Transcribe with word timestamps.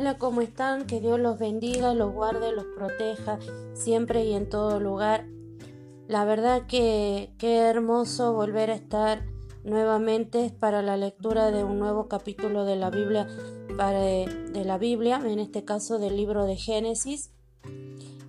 Hola, 0.00 0.16
¿cómo 0.16 0.40
están? 0.40 0.86
Que 0.86 0.98
Dios 0.98 1.20
los 1.20 1.38
bendiga, 1.38 1.92
los 1.92 2.14
guarde, 2.14 2.52
los 2.52 2.64
proteja 2.74 3.38
siempre 3.74 4.24
y 4.24 4.32
en 4.32 4.48
todo 4.48 4.80
lugar. 4.80 5.26
La 6.08 6.24
verdad 6.24 6.66
que 6.66 7.34
qué 7.36 7.58
hermoso 7.58 8.32
volver 8.32 8.70
a 8.70 8.76
estar 8.76 9.26
nuevamente 9.62 10.56
para 10.58 10.80
la 10.80 10.96
lectura 10.96 11.50
de 11.50 11.64
un 11.64 11.78
nuevo 11.78 12.08
capítulo 12.08 12.64
de 12.64 12.76
la 12.76 12.88
Biblia, 12.88 13.26
de 13.68 14.64
la 14.64 14.78
Biblia, 14.78 15.20
en 15.22 15.38
este 15.38 15.66
caso 15.66 15.98
del 15.98 16.16
libro 16.16 16.46
de 16.46 16.56
Génesis. 16.56 17.34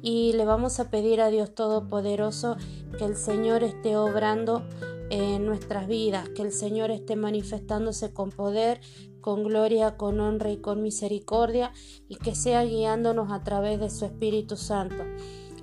Y 0.01 0.33
le 0.33 0.43
vamos 0.43 0.81
a 0.81 0.89
pedir 0.89 1.21
a 1.21 1.29
Dios 1.29 1.55
Todopoderoso 1.55 2.57
que 2.97 3.05
el 3.05 3.15
Señor 3.15 3.63
esté 3.63 3.95
obrando 3.95 4.67
en 5.09 5.45
nuestras 5.45 5.87
vidas, 5.87 6.27
que 6.27 6.41
el 6.41 6.51
Señor 6.51 6.91
esté 6.91 7.15
manifestándose 7.15 8.13
con 8.13 8.29
poder, 8.29 8.81
con 9.21 9.43
gloria, 9.43 9.95
con 9.95 10.19
honra 10.19 10.51
y 10.51 10.57
con 10.57 10.81
misericordia, 10.81 11.71
y 12.09 12.15
que 12.15 12.35
sea 12.35 12.63
guiándonos 12.63 13.31
a 13.31 13.43
través 13.43 13.79
de 13.79 13.89
su 13.89 14.05
Espíritu 14.05 14.57
Santo. 14.57 15.03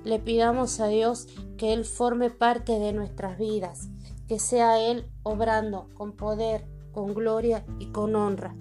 Le 0.03 0.19
pidamos 0.19 0.79
a 0.79 0.87
Dios 0.87 1.27
que 1.57 1.73
Él 1.73 1.85
forme 1.85 2.29
parte 2.29 2.79
de 2.79 2.93
nuestras 2.93 3.37
vidas, 3.37 3.89
que 4.27 4.39
sea 4.39 4.79
Él 4.79 5.05
obrando 5.23 5.89
con 5.93 6.13
poder, 6.13 6.65
con 6.91 7.13
gloria 7.13 7.65
y 7.79 7.87
con 7.87 8.15
honra. 8.15 8.55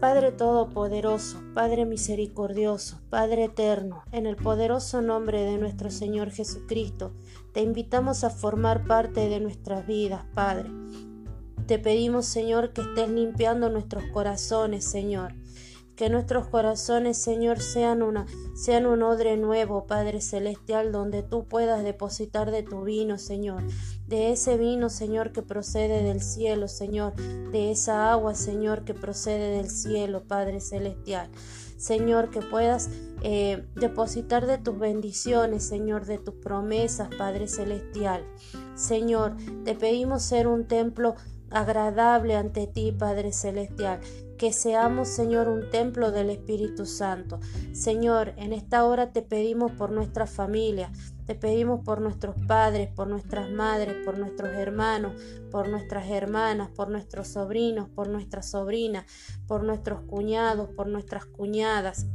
Padre 0.00 0.30
Todopoderoso, 0.30 1.42
Padre 1.54 1.86
Misericordioso, 1.86 3.00
Padre 3.08 3.44
Eterno, 3.44 4.02
en 4.12 4.26
el 4.26 4.36
poderoso 4.36 5.00
nombre 5.00 5.42
de 5.42 5.56
nuestro 5.56 5.90
Señor 5.90 6.30
Jesucristo, 6.30 7.14
te 7.52 7.62
invitamos 7.62 8.22
a 8.22 8.28
formar 8.28 8.86
parte 8.86 9.30
de 9.30 9.40
nuestras 9.40 9.86
vidas, 9.86 10.26
Padre. 10.34 10.70
Te 11.66 11.78
pedimos, 11.78 12.26
Señor, 12.26 12.72
que 12.72 12.82
estés 12.82 13.08
limpiando 13.08 13.68
nuestros 13.68 14.04
corazones, 14.12 14.84
Señor. 14.84 15.34
Que 15.96 16.10
nuestros 16.10 16.46
corazones, 16.48 17.16
Señor, 17.16 17.60
sean, 17.60 18.02
una, 18.02 18.26
sean 18.54 18.86
un 18.86 19.02
odre 19.02 19.36
nuevo, 19.36 19.86
Padre 19.86 20.20
Celestial, 20.20 20.92
donde 20.92 21.22
tú 21.22 21.46
puedas 21.48 21.82
depositar 21.82 22.50
de 22.50 22.62
tu 22.62 22.82
vino, 22.82 23.18
Señor 23.18 23.64
de 24.06 24.30
ese 24.30 24.56
vino, 24.56 24.88
Señor, 24.88 25.32
que 25.32 25.42
procede 25.42 26.02
del 26.02 26.22
cielo, 26.22 26.68
Señor, 26.68 27.14
de 27.16 27.72
esa 27.72 28.12
agua, 28.12 28.34
Señor, 28.34 28.84
que 28.84 28.94
procede 28.94 29.56
del 29.56 29.68
cielo, 29.68 30.22
Padre 30.22 30.60
Celestial. 30.60 31.28
Señor, 31.76 32.30
que 32.30 32.40
puedas 32.40 32.88
eh, 33.22 33.66
depositar 33.74 34.46
de 34.46 34.58
tus 34.58 34.78
bendiciones, 34.78 35.64
Señor, 35.64 36.06
de 36.06 36.18
tus 36.18 36.34
promesas, 36.34 37.08
Padre 37.18 37.48
Celestial. 37.48 38.24
Señor, 38.74 39.36
te 39.64 39.74
pedimos 39.74 40.22
ser 40.22 40.46
un 40.46 40.66
templo 40.66 41.16
agradable 41.58 42.36
ante 42.36 42.66
ti, 42.66 42.92
Padre 42.92 43.32
Celestial. 43.32 44.00
Que 44.36 44.52
seamos, 44.52 45.08
Señor, 45.08 45.48
un 45.48 45.70
templo 45.70 46.12
del 46.12 46.28
Espíritu 46.28 46.84
Santo. 46.84 47.40
Señor, 47.72 48.34
en 48.36 48.52
esta 48.52 48.84
hora 48.84 49.12
te 49.12 49.22
pedimos 49.22 49.72
por 49.72 49.90
nuestra 49.90 50.26
familia. 50.26 50.92
Te 51.26 51.34
pedimos 51.34 51.80
por 51.84 52.00
nuestros 52.00 52.36
padres, 52.46 52.88
por 52.94 53.08
nuestras 53.08 53.50
madres, 53.50 53.96
por 54.04 54.18
nuestros 54.18 54.54
hermanos, 54.54 55.14
por 55.50 55.68
nuestras 55.68 56.08
hermanas, 56.10 56.68
por 56.68 56.90
nuestros 56.90 57.28
sobrinos, 57.28 57.88
por 57.88 58.08
nuestras 58.08 58.50
sobrinas, 58.50 59.06
por 59.46 59.64
nuestros 59.64 60.02
cuñados, 60.02 60.68
por 60.68 60.86
nuestras 60.86 61.24
cuñadas. 61.24 62.06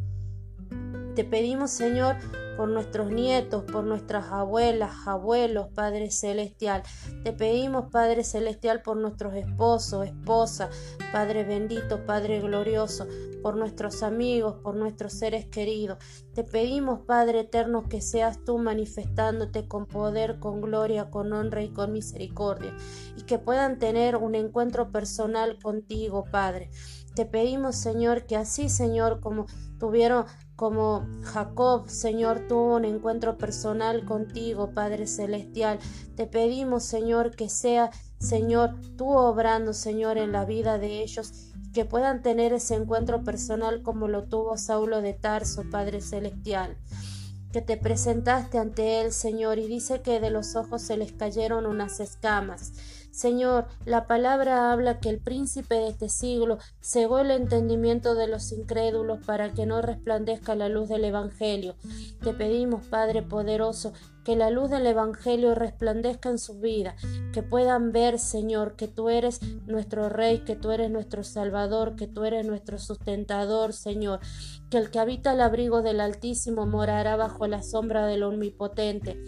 Te 1.16 1.26
pedimos, 1.26 1.72
Señor, 1.72 2.16
por 2.56 2.70
nuestros 2.70 3.12
nietos, 3.12 3.64
por 3.64 3.84
nuestras 3.84 4.32
abuelas, 4.32 4.92
abuelos, 5.06 5.68
Padre 5.74 6.10
Celestial. 6.10 6.84
Te 7.24 7.34
pedimos, 7.34 7.92
Padre 7.92 8.24
Celestial, 8.24 8.82
por 8.82 8.96
nuestros 8.96 9.34
esposos, 9.36 10.06
esposas, 10.06 10.70
Padre 11.12 11.44
bendito, 11.44 12.06
Padre 12.06 12.40
glorioso, 12.40 13.08
por 13.42 13.58
nuestros 13.58 14.04
amigos, 14.04 14.56
por 14.64 14.76
nuestros 14.76 15.12
seres 15.12 15.48
queridos. 15.48 15.98
Te 16.34 16.46
pedimos, 16.46 17.02
Padre 17.02 17.42
eterno, 17.42 17.90
que 17.90 18.00
seas 18.00 18.44
tú 18.46 18.58
manifestándote 18.58 19.68
con 19.68 19.88
poder, 19.88 20.40
con 20.40 20.62
gloria, 20.62 21.10
con 21.10 21.34
honra 21.34 21.64
y 21.64 21.70
con 21.70 21.92
misericordia, 21.92 22.74
y 23.18 23.24
que 23.24 23.38
puedan 23.38 23.80
tener 23.80 24.16
un 24.16 24.36
encuentro 24.36 24.92
personal 24.92 25.58
contigo, 25.62 26.24
Padre. 26.32 26.70
Te 27.16 27.26
pedimos, 27.26 27.76
Señor, 27.76 28.26
que 28.26 28.38
así, 28.38 28.70
Señor, 28.70 29.20
como 29.20 29.46
tuvieron 29.80 30.26
como 30.62 31.08
Jacob, 31.24 31.90
Señor, 31.90 32.46
tuvo 32.48 32.76
un 32.76 32.86
encuentro 32.86 33.36
personal 33.36 34.06
contigo, 34.06 34.76
Padre 34.76 35.08
Celestial. 35.08 35.80
Te 36.16 36.28
pedimos, 36.28 36.84
Señor, 36.84 37.36
que 37.36 37.50
sea, 37.50 37.90
Señor, 38.20 38.76
tú 38.96 39.10
obrando, 39.10 39.74
Señor, 39.74 40.20
en 40.20 40.32
la 40.32 40.46
vida 40.46 40.78
de 40.78 41.02
ellos, 41.02 41.52
que 41.74 41.84
puedan 41.84 42.22
tener 42.22 42.54
ese 42.54 42.76
encuentro 42.76 43.24
personal 43.24 43.82
como 43.82 44.08
lo 44.08 44.26
tuvo 44.26 44.56
Saulo 44.56 45.02
de 45.02 45.14
Tarso, 45.14 45.64
Padre 45.72 46.00
Celestial 46.00 46.78
que 47.52 47.62
te 47.62 47.76
presentaste 47.76 48.58
ante 48.58 49.02
él, 49.02 49.12
Señor, 49.12 49.60
y 49.60 49.68
dice 49.68 50.02
que 50.02 50.22
de 50.22 50.30
los 50.30 50.56
ojos 50.56 50.82
se 50.82 50.96
les 50.96 51.12
cayeron 51.12 51.66
unas 51.66 52.00
escamas. 52.00 52.72
Señor, 53.12 53.68
la 53.86 54.08
palabra 54.08 54.72
habla 54.72 55.00
que 55.00 55.10
el 55.10 55.20
príncipe 55.20 55.76
de 55.76 55.90
este 55.90 56.08
siglo 56.08 56.60
cegó 56.82 57.20
el 57.20 57.32
entendimiento 57.32 58.16
de 58.16 58.28
los 58.28 58.54
incrédulos 58.54 59.20
para 59.26 59.52
que 59.52 59.66
no 59.66 59.82
resplandezca 59.82 60.56
la 60.56 60.70
luz 60.70 60.88
del 60.88 61.04
Evangelio. 61.04 61.76
Te 62.24 62.34
pedimos, 62.34 62.86
Padre 62.86 63.22
poderoso, 63.22 63.92
que 64.24 64.38
la 64.38 64.50
luz 64.50 64.70
del 64.70 64.88
Evangelio 64.88 65.56
resplandezca 65.56 66.30
en 66.30 66.38
su 66.38 66.60
vida, 66.60 66.96
que 67.34 67.44
puedan 67.44 67.92
ver, 67.92 68.18
Señor, 68.18 68.76
que 68.78 68.88
tú 68.88 69.10
eres 69.10 69.42
nuestro 69.66 70.08
Rey, 70.08 70.40
que 70.40 70.56
tú 70.56 70.72
eres 70.72 70.90
nuestro 70.90 71.24
Salvador, 71.24 71.98
que 71.98 72.08
tú 72.08 72.24
eres 72.24 72.46
nuestro 72.46 72.78
sustentador, 72.78 73.74
Señor, 73.74 74.20
que 74.70 74.78
el 74.78 74.90
que 74.90 75.00
habita 75.00 75.34
el 75.34 75.42
abrigo 75.42 75.82
del 75.82 76.00
Altísimo 76.00 76.66
morará 76.66 77.18
bajo 77.18 77.46
la 77.48 77.62
sombra 77.62 78.06
del 78.06 78.24
Omnipotente. 78.24 79.22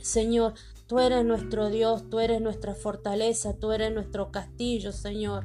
Señor, 0.00 0.54
Tú 0.94 1.00
eres 1.00 1.24
nuestro 1.24 1.70
Dios, 1.70 2.08
tú 2.08 2.20
eres 2.20 2.40
nuestra 2.40 2.72
fortaleza, 2.72 3.58
tú 3.58 3.72
eres 3.72 3.92
nuestro 3.92 4.30
castillo, 4.30 4.92
Señor. 4.92 5.44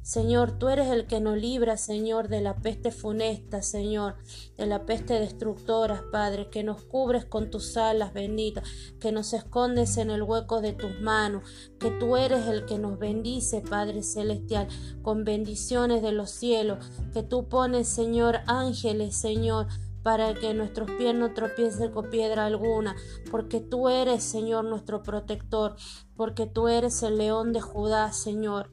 Señor, 0.00 0.52
tú 0.52 0.70
eres 0.70 0.88
el 0.88 1.06
que 1.06 1.20
nos 1.20 1.36
libra, 1.36 1.76
Señor, 1.76 2.28
de 2.28 2.40
la 2.40 2.56
peste 2.56 2.90
funesta, 2.90 3.60
Señor, 3.60 4.14
de 4.56 4.64
la 4.64 4.86
peste 4.86 5.20
destructora, 5.20 6.02
Padre, 6.10 6.48
que 6.48 6.64
nos 6.64 6.82
cubres 6.82 7.26
con 7.26 7.50
tus 7.50 7.76
alas 7.76 8.14
benditas, 8.14 8.64
que 8.98 9.12
nos 9.12 9.34
escondes 9.34 9.98
en 9.98 10.10
el 10.10 10.22
hueco 10.22 10.62
de 10.62 10.72
tus 10.72 10.98
manos, 11.02 11.42
que 11.78 11.90
tú 11.90 12.16
eres 12.16 12.46
el 12.46 12.64
que 12.64 12.78
nos 12.78 12.98
bendice, 12.98 13.60
Padre 13.60 14.02
Celestial, 14.02 14.66
con 15.02 15.24
bendiciones 15.24 16.00
de 16.00 16.12
los 16.12 16.30
cielos, 16.30 16.78
que 17.12 17.22
tú 17.22 17.50
pones, 17.50 17.86
Señor, 17.86 18.38
ángeles, 18.46 19.14
Señor, 19.14 19.66
para 20.06 20.34
que 20.34 20.54
nuestros 20.54 20.88
pies 20.92 21.16
no 21.16 21.34
tropiecen 21.34 21.90
con 21.90 22.10
piedra 22.10 22.46
alguna, 22.46 22.94
porque 23.28 23.58
tú 23.58 23.88
eres, 23.88 24.22
Señor, 24.22 24.64
nuestro 24.64 25.02
protector, 25.02 25.74
porque 26.14 26.46
tú 26.46 26.68
eres 26.68 27.02
el 27.02 27.18
león 27.18 27.52
de 27.52 27.60
Judá, 27.60 28.12
Señor. 28.12 28.70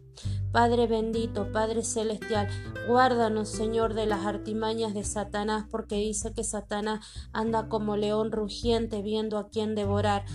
Padre 0.52 0.86
bendito, 0.86 1.52
Padre 1.52 1.84
celestial, 1.84 2.50
guárdanos, 2.88 3.50
Señor, 3.50 3.96
de 3.96 4.06
las 4.06 4.28
artimañas 4.28 4.94
de 4.94 5.04
Satanás, 5.04 5.66
porque 5.72 5.96
dice 5.96 6.36
que 6.36 6.44
Satanás 6.44 7.04
anda 7.32 7.68
como 7.68 7.98
león 7.98 8.32
rugiente 8.32 9.02
viendo 9.02 9.40
a 9.40 9.50
quien 9.50 9.74
devorar. 9.74 10.26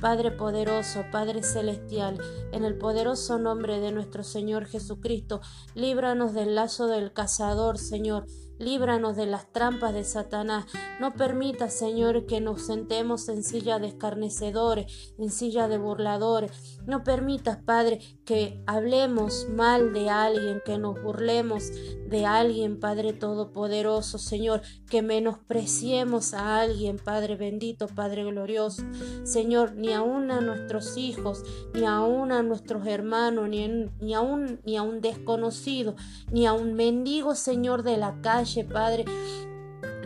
Padre 0.00 0.32
poderoso, 0.32 1.04
Padre 1.12 1.44
celestial, 1.44 2.20
en 2.50 2.64
el 2.64 2.76
poderoso 2.76 3.38
nombre 3.38 3.78
de 3.78 3.92
nuestro 3.92 4.24
Señor 4.24 4.66
Jesucristo, 4.66 5.40
líbranos 5.76 6.34
del 6.34 6.56
lazo 6.56 6.88
del 6.88 7.12
cazador, 7.12 7.78
Señor 7.78 8.26
líbranos 8.58 9.16
de 9.16 9.26
las 9.26 9.52
trampas 9.52 9.94
de 9.94 10.04
Satanás. 10.04 10.66
No 11.00 11.14
permita, 11.14 11.70
Señor, 11.70 12.26
que 12.26 12.40
nos 12.40 12.66
sentemos 12.66 13.28
en 13.28 13.42
silla 13.42 13.78
de 13.78 13.88
escarnecedores, 13.88 15.14
en 15.18 15.30
silla 15.30 15.68
de 15.68 15.78
burladores. 15.78 16.80
No 16.86 17.04
permitas, 17.04 17.58
Padre, 17.58 18.00
que 18.24 18.62
hablemos 18.66 19.46
mal 19.48 19.92
de 19.92 20.10
alguien, 20.10 20.60
que 20.64 20.78
nos 20.78 21.00
burlemos 21.02 21.70
de 22.08 22.26
alguien, 22.26 22.80
Padre 22.80 23.12
Todopoderoso, 23.12 24.18
Señor, 24.18 24.62
que 24.88 25.02
menospreciemos 25.02 26.34
a 26.34 26.60
alguien, 26.60 26.96
Padre 26.96 27.36
bendito, 27.36 27.86
Padre 27.86 28.24
glorioso. 28.24 28.82
Señor, 29.24 29.74
ni 29.74 29.92
aun 29.92 30.30
a 30.30 30.40
nuestros 30.40 30.96
hijos, 30.96 31.44
ni 31.74 31.84
aun 31.84 32.32
a 32.32 32.42
nuestros 32.42 32.86
hermanos, 32.86 33.48
ni, 33.48 33.68
ni, 33.68 34.14
ni 34.64 34.76
a 34.76 34.82
un 34.82 35.00
desconocido, 35.00 35.94
ni 36.32 36.46
a 36.46 36.54
un 36.54 36.74
mendigo, 36.74 37.34
Señor, 37.34 37.82
de 37.82 37.98
la 37.98 38.20
calle 38.20 38.47
Padre. 38.64 39.04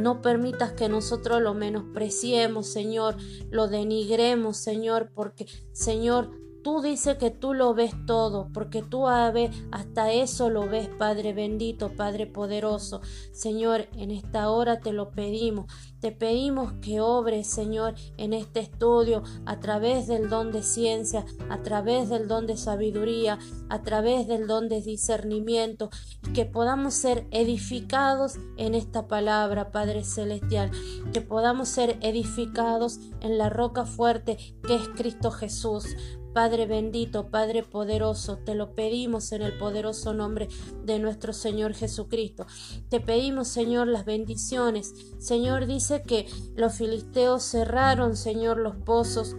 No 0.00 0.20
permitas 0.20 0.72
que 0.72 0.88
nosotros 0.88 1.40
lo 1.40 1.54
menospreciemos, 1.54 2.66
Señor, 2.66 3.16
lo 3.50 3.68
denigremos, 3.68 4.56
Señor, 4.56 5.10
porque, 5.14 5.46
Señor, 5.72 6.30
Tú 6.62 6.81
dices 6.81 7.17
que 7.17 7.31
tú 7.31 7.55
lo 7.55 7.75
ves 7.75 7.93
todo, 8.06 8.49
porque 8.55 8.82
tú 8.82 9.09
hasta 9.09 10.12
eso 10.12 10.49
lo 10.49 10.69
ves, 10.69 10.88
Padre 10.88 11.32
bendito, 11.32 11.97
Padre 11.97 12.26
poderoso. 12.26 13.00
Señor, 13.32 13.88
en 13.97 14.12
esta 14.12 14.49
hora 14.49 14.79
te 14.79 14.93
lo 14.93 15.11
pedimos. 15.11 15.67
Te 16.00 16.12
pedimos 16.12 16.73
que 16.75 17.00
obres, 17.00 17.49
Señor, 17.49 17.94
en 18.17 18.32
este 18.32 18.61
estudio 18.61 19.23
a 19.44 19.59
través 19.59 20.06
del 20.06 20.29
don 20.29 20.53
de 20.53 20.62
ciencia, 20.62 21.25
a 21.49 21.62
través 21.62 22.09
del 22.09 22.29
don 22.29 22.47
de 22.47 22.56
sabiduría, 22.56 23.38
a 23.69 23.82
través 23.82 24.29
del 24.29 24.47
don 24.47 24.69
de 24.69 24.82
discernimiento, 24.82 25.91
y 26.29 26.32
que 26.32 26.44
podamos 26.44 26.94
ser 26.94 27.26
edificados 27.32 28.35
en 28.56 28.75
esta 28.75 29.09
palabra, 29.09 29.73
Padre 29.73 30.05
Celestial, 30.05 30.70
que 31.12 31.20
podamos 31.20 31.69
ser 31.69 31.99
edificados 32.03 32.99
en 33.20 33.38
la 33.38 33.49
roca 33.49 33.85
fuerte 33.85 34.37
que 34.67 34.76
es 34.76 34.88
Cristo 34.88 35.31
Jesús. 35.32 35.87
Padre 36.32 36.67
bendito, 36.67 37.29
Padre 37.29 37.62
poderoso, 37.62 38.38
te 38.38 38.55
lo 38.55 38.75
pedimos 38.75 39.32
en 39.32 39.43
el 39.43 39.58
poderoso 39.58 40.14
nombre 40.14 40.49
de 40.84 40.99
nuestro 40.99 41.32
Señor 41.32 41.75
Jesucristo. 41.75 42.46
Te 42.88 43.00
pedimos, 43.00 43.49
Señor, 43.49 43.88
las 43.88 44.05
bendiciones. 44.05 44.94
Señor, 45.19 45.67
dice 45.67 46.02
que 46.02 46.26
los 46.56 46.75
filisteos 46.75 47.43
cerraron, 47.43 48.17
Señor, 48.17 48.58
los 48.58 48.76
pozos 48.76 49.37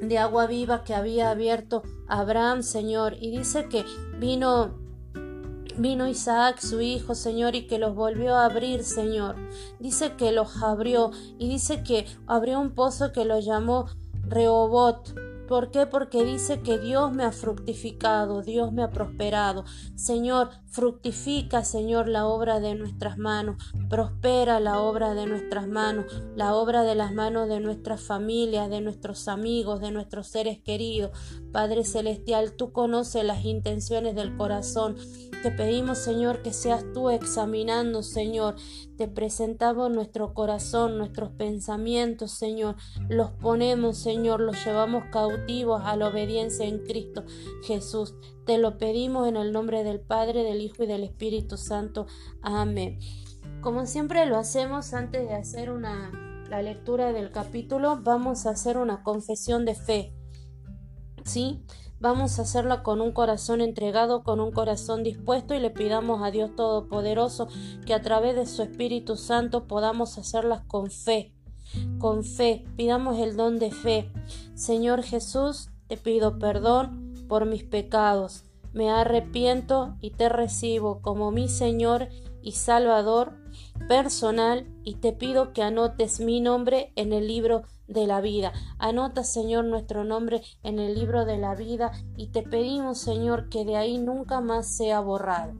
de 0.00 0.18
agua 0.18 0.46
viva 0.46 0.84
que 0.84 0.94
había 0.94 1.30
abierto 1.30 1.82
Abraham, 2.08 2.62
Señor, 2.62 3.16
y 3.20 3.36
dice 3.36 3.68
que 3.68 3.84
vino 4.18 4.82
Vino 5.76 6.06
Isaac, 6.06 6.60
su 6.60 6.80
hijo, 6.80 7.16
Señor, 7.16 7.56
y 7.56 7.66
que 7.66 7.78
los 7.78 7.96
volvió 7.96 8.36
a 8.36 8.44
abrir, 8.44 8.84
Señor. 8.84 9.34
Dice 9.80 10.12
que 10.16 10.30
los 10.30 10.62
abrió 10.62 11.10
y 11.36 11.48
dice 11.48 11.82
que 11.82 12.06
abrió 12.28 12.60
un 12.60 12.76
pozo 12.76 13.10
que 13.10 13.24
lo 13.24 13.40
llamó 13.40 13.86
Rehobot, 14.22 15.33
¿Por 15.46 15.70
qué? 15.70 15.86
Porque 15.86 16.24
dice 16.24 16.60
que 16.60 16.78
Dios 16.78 17.12
me 17.12 17.24
ha 17.24 17.32
fructificado, 17.32 18.42
Dios 18.42 18.72
me 18.72 18.82
ha 18.82 18.90
prosperado. 18.90 19.64
Señor, 19.94 20.50
fructifica, 20.74 21.62
Señor, 21.62 22.08
la 22.08 22.26
obra 22.26 22.58
de 22.58 22.74
nuestras 22.74 23.16
manos, 23.16 23.62
prospera 23.88 24.58
la 24.58 24.80
obra 24.80 25.14
de 25.14 25.24
nuestras 25.24 25.68
manos, 25.68 26.06
la 26.34 26.52
obra 26.56 26.82
de 26.82 26.96
las 26.96 27.14
manos 27.14 27.48
de 27.48 27.60
nuestras 27.60 28.00
familias, 28.02 28.68
de 28.68 28.80
nuestros 28.80 29.28
amigos, 29.28 29.80
de 29.80 29.92
nuestros 29.92 30.26
seres 30.26 30.58
queridos. 30.58 31.12
Padre 31.52 31.84
Celestial, 31.84 32.56
tú 32.56 32.72
conoces 32.72 33.22
las 33.24 33.44
intenciones 33.44 34.16
del 34.16 34.36
corazón. 34.36 34.96
Te 35.44 35.52
pedimos, 35.52 35.98
Señor, 35.98 36.42
que 36.42 36.52
seas 36.52 36.84
tú 36.92 37.08
examinando, 37.08 38.02
Señor. 38.02 38.56
Te 38.96 39.06
presentamos 39.06 39.92
nuestro 39.92 40.34
corazón, 40.34 40.98
nuestros 40.98 41.30
pensamientos, 41.30 42.32
Señor. 42.32 42.74
Los 43.08 43.30
ponemos, 43.30 43.96
Señor, 43.96 44.40
los 44.40 44.64
llevamos 44.64 45.04
cautivos 45.12 45.82
a 45.84 45.96
la 45.96 46.08
obediencia 46.08 46.66
en 46.66 46.78
Cristo 46.78 47.24
Jesús. 47.62 48.14
Te 48.44 48.58
lo 48.58 48.76
pedimos 48.76 49.26
en 49.28 49.36
el 49.36 49.52
nombre 49.52 49.84
del 49.84 50.00
Padre, 50.00 50.42
del 50.42 50.60
Hijo 50.64 50.84
y 50.84 50.86
del 50.86 51.04
Espíritu 51.04 51.56
Santo. 51.56 52.06
Amén. 52.42 52.98
Como 53.60 53.86
siempre 53.86 54.26
lo 54.26 54.36
hacemos 54.36 54.92
antes 54.94 55.28
de 55.28 55.34
hacer 55.34 55.70
una, 55.70 56.10
la 56.50 56.62
lectura 56.62 57.12
del 57.12 57.30
capítulo, 57.30 58.00
vamos 58.02 58.46
a 58.46 58.50
hacer 58.50 58.76
una 58.76 59.02
confesión 59.02 59.64
de 59.64 59.74
fe. 59.74 60.14
¿Sí? 61.24 61.64
Vamos 62.00 62.38
a 62.38 62.42
hacerla 62.42 62.82
con 62.82 63.00
un 63.00 63.12
corazón 63.12 63.62
entregado, 63.62 64.24
con 64.24 64.40
un 64.40 64.52
corazón 64.52 65.02
dispuesto 65.02 65.54
y 65.54 65.60
le 65.60 65.70
pidamos 65.70 66.22
a 66.22 66.30
Dios 66.30 66.54
Todopoderoso 66.54 67.48
que 67.86 67.94
a 67.94 68.02
través 68.02 68.36
de 68.36 68.44
su 68.44 68.62
Espíritu 68.62 69.16
Santo 69.16 69.66
podamos 69.66 70.18
hacerlas 70.18 70.62
con 70.66 70.90
fe. 70.90 71.34
Con 71.98 72.24
fe, 72.24 72.66
pidamos 72.76 73.18
el 73.18 73.36
don 73.36 73.58
de 73.58 73.70
fe. 73.70 74.12
Señor 74.54 75.02
Jesús, 75.02 75.70
te 75.86 75.96
pido 75.96 76.38
perdón 76.38 77.14
por 77.28 77.46
mis 77.46 77.64
pecados. 77.64 78.43
Me 78.74 78.90
arrepiento 78.90 79.96
y 80.00 80.10
te 80.10 80.28
recibo 80.28 81.00
como 81.00 81.30
mi 81.30 81.48
Señor 81.48 82.08
y 82.42 82.52
Salvador 82.52 83.32
personal 83.88 84.66
y 84.82 84.96
te 84.96 85.12
pido 85.12 85.52
que 85.52 85.62
anotes 85.62 86.20
mi 86.20 86.40
nombre 86.40 86.92
en 86.96 87.12
el 87.12 87.28
libro 87.28 87.62
de 87.86 88.06
la 88.06 88.20
vida. 88.20 88.52
Anota, 88.78 89.24
Señor, 89.24 89.64
nuestro 89.64 90.04
nombre 90.04 90.42
en 90.62 90.78
el 90.78 90.94
libro 90.94 91.24
de 91.24 91.38
la 91.38 91.54
vida 91.54 91.92
y 92.16 92.28
te 92.28 92.42
pedimos, 92.42 92.98
Señor, 92.98 93.48
que 93.48 93.64
de 93.64 93.76
ahí 93.76 93.98
nunca 93.98 94.40
más 94.40 94.66
sea 94.66 95.00
borrado. 95.00 95.54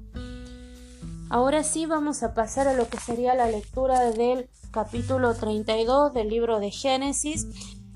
Ahora 1.30 1.62
sí 1.62 1.86
vamos 1.86 2.22
a 2.22 2.34
pasar 2.34 2.68
a 2.68 2.74
lo 2.74 2.88
que 2.88 2.98
sería 2.98 3.34
la 3.34 3.48
lectura 3.48 4.10
del 4.10 4.48
capítulo 4.70 5.34
32 5.34 6.12
del 6.12 6.28
libro 6.28 6.60
de 6.60 6.70
Génesis. 6.70 7.46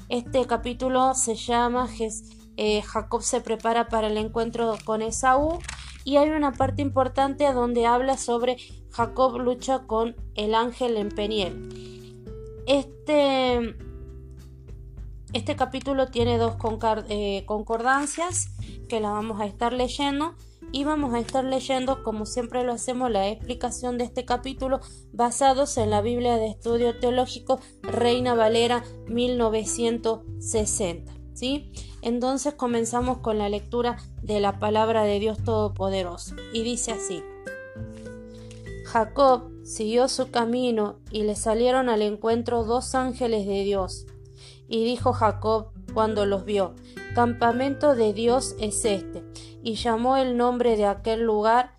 Este 0.08 0.46
capítulo 0.46 1.14
se 1.14 1.34
llama 1.34 1.88
eh, 2.60 2.82
Jacob 2.82 3.22
se 3.22 3.40
prepara 3.40 3.86
para 3.86 4.08
el 4.08 4.16
encuentro 4.16 4.74
con 4.84 5.00
Esaú 5.00 5.60
y 6.02 6.16
hay 6.16 6.30
una 6.30 6.52
parte 6.52 6.82
importante 6.82 7.52
donde 7.52 7.86
habla 7.86 8.18
sobre 8.18 8.56
Jacob 8.90 9.38
lucha 9.38 9.84
con 9.86 10.16
el 10.34 10.56
ángel 10.56 10.96
en 10.96 11.10
Peniel. 11.10 12.24
Este 12.66 13.76
este 15.32 15.54
capítulo 15.54 16.08
tiene 16.08 16.36
dos 16.36 16.56
eh, 17.08 17.44
concordancias 17.46 18.48
que 18.88 18.98
la 18.98 19.10
vamos 19.10 19.40
a 19.40 19.46
estar 19.46 19.72
leyendo 19.72 20.34
y 20.72 20.82
vamos 20.82 21.14
a 21.14 21.20
estar 21.20 21.44
leyendo, 21.44 22.02
como 22.02 22.26
siempre 22.26 22.64
lo 22.64 22.72
hacemos, 22.72 23.08
la 23.08 23.28
explicación 23.28 23.98
de 23.98 24.04
este 24.04 24.24
capítulo 24.24 24.80
basados 25.12 25.78
en 25.78 25.90
la 25.90 26.00
Biblia 26.00 26.34
de 26.36 26.48
Estudio 26.48 26.98
Teológico 26.98 27.60
Reina 27.82 28.34
Valera 28.34 28.82
1960. 29.06 31.12
¿sí? 31.34 31.70
Entonces 32.02 32.54
comenzamos 32.54 33.18
con 33.18 33.38
la 33.38 33.48
lectura 33.48 33.98
de 34.22 34.40
la 34.40 34.58
palabra 34.58 35.04
de 35.04 35.18
Dios 35.18 35.42
Todopoderoso 35.42 36.36
y 36.52 36.62
dice 36.62 36.92
así. 36.92 37.22
Jacob 38.86 39.50
siguió 39.64 40.08
su 40.08 40.30
camino 40.30 40.96
y 41.10 41.22
le 41.24 41.36
salieron 41.36 41.88
al 41.88 42.02
encuentro 42.02 42.64
dos 42.64 42.94
ángeles 42.94 43.46
de 43.46 43.64
Dios 43.64 44.06
y 44.68 44.84
dijo 44.84 45.12
Jacob 45.12 45.72
cuando 45.92 46.26
los 46.26 46.44
vio, 46.44 46.74
Campamento 47.14 47.96
de 47.96 48.12
Dios 48.12 48.54
es 48.60 48.84
este. 48.84 49.24
Y 49.62 49.74
llamó 49.74 50.16
el 50.16 50.36
nombre 50.36 50.76
de 50.76 50.86
aquel 50.86 51.22
lugar 51.22 51.72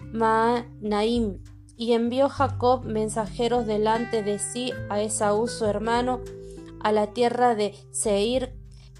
Maanaim. 0.00 1.42
Y 1.76 1.92
envió 1.92 2.30
Jacob 2.30 2.84
mensajeros 2.86 3.66
delante 3.66 4.22
de 4.22 4.38
sí 4.38 4.72
a 4.88 5.02
Esaú 5.02 5.48
su 5.48 5.66
hermano, 5.66 6.20
a 6.80 6.92
la 6.92 7.08
tierra 7.08 7.54
de 7.54 7.74
Seir, 7.90 8.54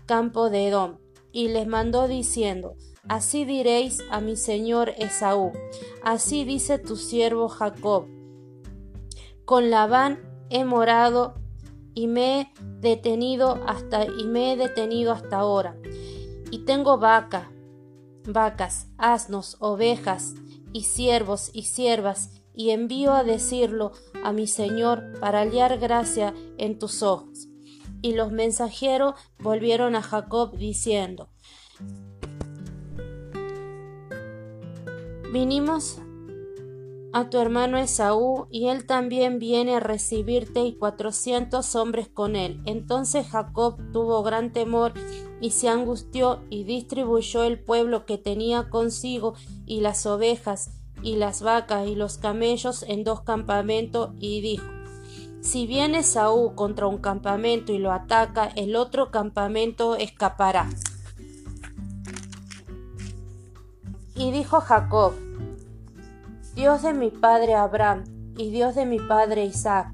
campo 0.06 0.48
de 0.50 0.68
Edom. 0.68 0.98
Y 1.32 1.48
les 1.48 1.66
mandó 1.66 2.08
diciendo, 2.08 2.76
Así 3.08 3.44
diréis 3.44 4.02
a 4.10 4.20
mi 4.20 4.34
señor 4.34 4.92
Esaú, 4.98 5.52
así 6.02 6.44
dice 6.44 6.78
tu 6.78 6.96
siervo 6.96 7.48
Jacob. 7.48 8.06
Con 9.44 9.70
Labán 9.70 10.18
he 10.50 10.64
morado 10.64 11.34
y 11.94 12.08
me 12.08 12.40
he 12.40 12.48
detenido 12.80 13.62
hasta 13.66 14.06
y 14.06 14.24
me 14.24 14.52
he 14.52 14.56
detenido 14.56 15.12
hasta 15.12 15.38
ahora. 15.38 15.76
Y 16.50 16.64
tengo 16.64 16.98
vaca, 16.98 17.52
vacas, 18.26 18.88
asnos, 18.98 19.56
ovejas 19.60 20.34
y 20.72 20.82
siervos 20.82 21.50
y 21.52 21.62
siervas, 21.62 22.42
y 22.54 22.70
envío 22.70 23.12
a 23.12 23.22
decirlo 23.22 23.92
a 24.24 24.32
mi 24.32 24.48
Señor 24.48 25.20
para 25.20 25.40
hallar 25.40 25.78
gracia 25.78 26.34
en 26.58 26.78
tus 26.78 27.02
ojos. 27.02 27.48
Y 28.06 28.12
los 28.12 28.30
mensajeros 28.30 29.16
volvieron 29.40 29.96
a 29.96 30.00
Jacob 30.00 30.56
diciendo, 30.56 31.28
Vinimos 35.32 35.98
a 37.12 37.28
tu 37.30 37.38
hermano 37.38 37.78
Esaú, 37.78 38.46
y 38.48 38.68
él 38.68 38.86
también 38.86 39.40
viene 39.40 39.74
a 39.74 39.80
recibirte 39.80 40.60
y 40.60 40.76
cuatrocientos 40.76 41.74
hombres 41.74 42.06
con 42.06 42.36
él. 42.36 42.62
Entonces 42.64 43.26
Jacob 43.26 43.76
tuvo 43.92 44.22
gran 44.22 44.52
temor 44.52 44.92
y 45.40 45.50
se 45.50 45.68
angustió 45.68 46.44
y 46.48 46.62
distribuyó 46.62 47.42
el 47.42 47.58
pueblo 47.58 48.06
que 48.06 48.18
tenía 48.18 48.70
consigo 48.70 49.34
y 49.66 49.80
las 49.80 50.06
ovejas 50.06 50.70
y 51.02 51.16
las 51.16 51.42
vacas 51.42 51.88
y 51.88 51.96
los 51.96 52.18
camellos 52.18 52.84
en 52.84 53.02
dos 53.02 53.22
campamentos 53.22 54.10
y 54.20 54.42
dijo 54.42 54.75
si 55.40 55.66
viene 55.66 55.98
Esaú 55.98 56.54
contra 56.54 56.86
un 56.86 56.98
campamento 56.98 57.72
y 57.72 57.78
lo 57.78 57.92
ataca, 57.92 58.46
el 58.56 58.76
otro 58.76 59.10
campamento 59.10 59.96
escapará. 59.96 60.68
Y 64.14 64.30
dijo 64.30 64.60
Jacob, 64.60 65.12
Dios 66.54 66.82
de 66.82 66.94
mi 66.94 67.10
padre 67.10 67.54
Abraham 67.54 68.04
y 68.36 68.50
Dios 68.50 68.74
de 68.74 68.86
mi 68.86 68.98
padre 68.98 69.44
Isaac, 69.44 69.92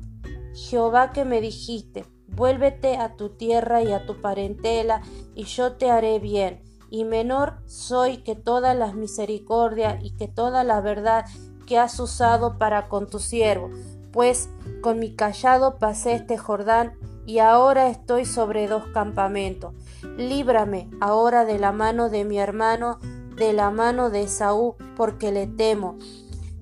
Jehová 0.55 1.13
que 1.13 1.25
me 1.25 1.41
dijiste, 1.41 2.05
vuélvete 2.29 2.97
a 2.97 3.17
tu 3.17 3.31
tierra 3.31 3.83
y 3.83 3.93
a 3.93 4.07
tu 4.07 4.21
parentela, 4.21 5.03
y 5.35 5.45
yo 5.45 5.73
te 5.73 5.91
haré 5.91 6.19
bien, 6.19 6.63
y 6.91 7.05
menor 7.05 7.59
soy 7.67 8.19
que 8.19 8.37
todas 8.37 8.77
las 8.77 8.95
misericordias 8.95 10.03
y 10.05 10.11
que 10.17 10.29
toda 10.29 10.63
la 10.63 10.81
verdad 10.81 11.25
que 11.67 11.79
has 11.79 11.99
usado 12.01 12.59
para 12.59 12.89
con 12.89 13.09
tu 13.09 13.19
siervo, 13.19 13.71
pues 14.13 14.49
con 14.83 14.99
mi 14.99 15.15
callado 15.15 15.79
pasé 15.79 16.15
este 16.15 16.37
Jordán 16.39 16.93
y 17.25 17.39
ahora 17.39 17.89
estoy 17.89 18.25
sobre 18.25 18.69
dos 18.69 18.85
campamentos. 18.93 19.75
Líbrame 20.17 20.91
ahora 21.01 21.45
de 21.45 21.59
la 21.59 21.73
mano 21.73 22.11
de 22.11 22.25
mi 22.25 22.39
hermano, 22.39 22.99
de 23.37 23.53
la 23.53 23.71
mano 23.71 24.11
de 24.11 24.23
Esaú, 24.23 24.77
porque 24.97 25.33
le 25.33 25.47
temo. 25.47 25.97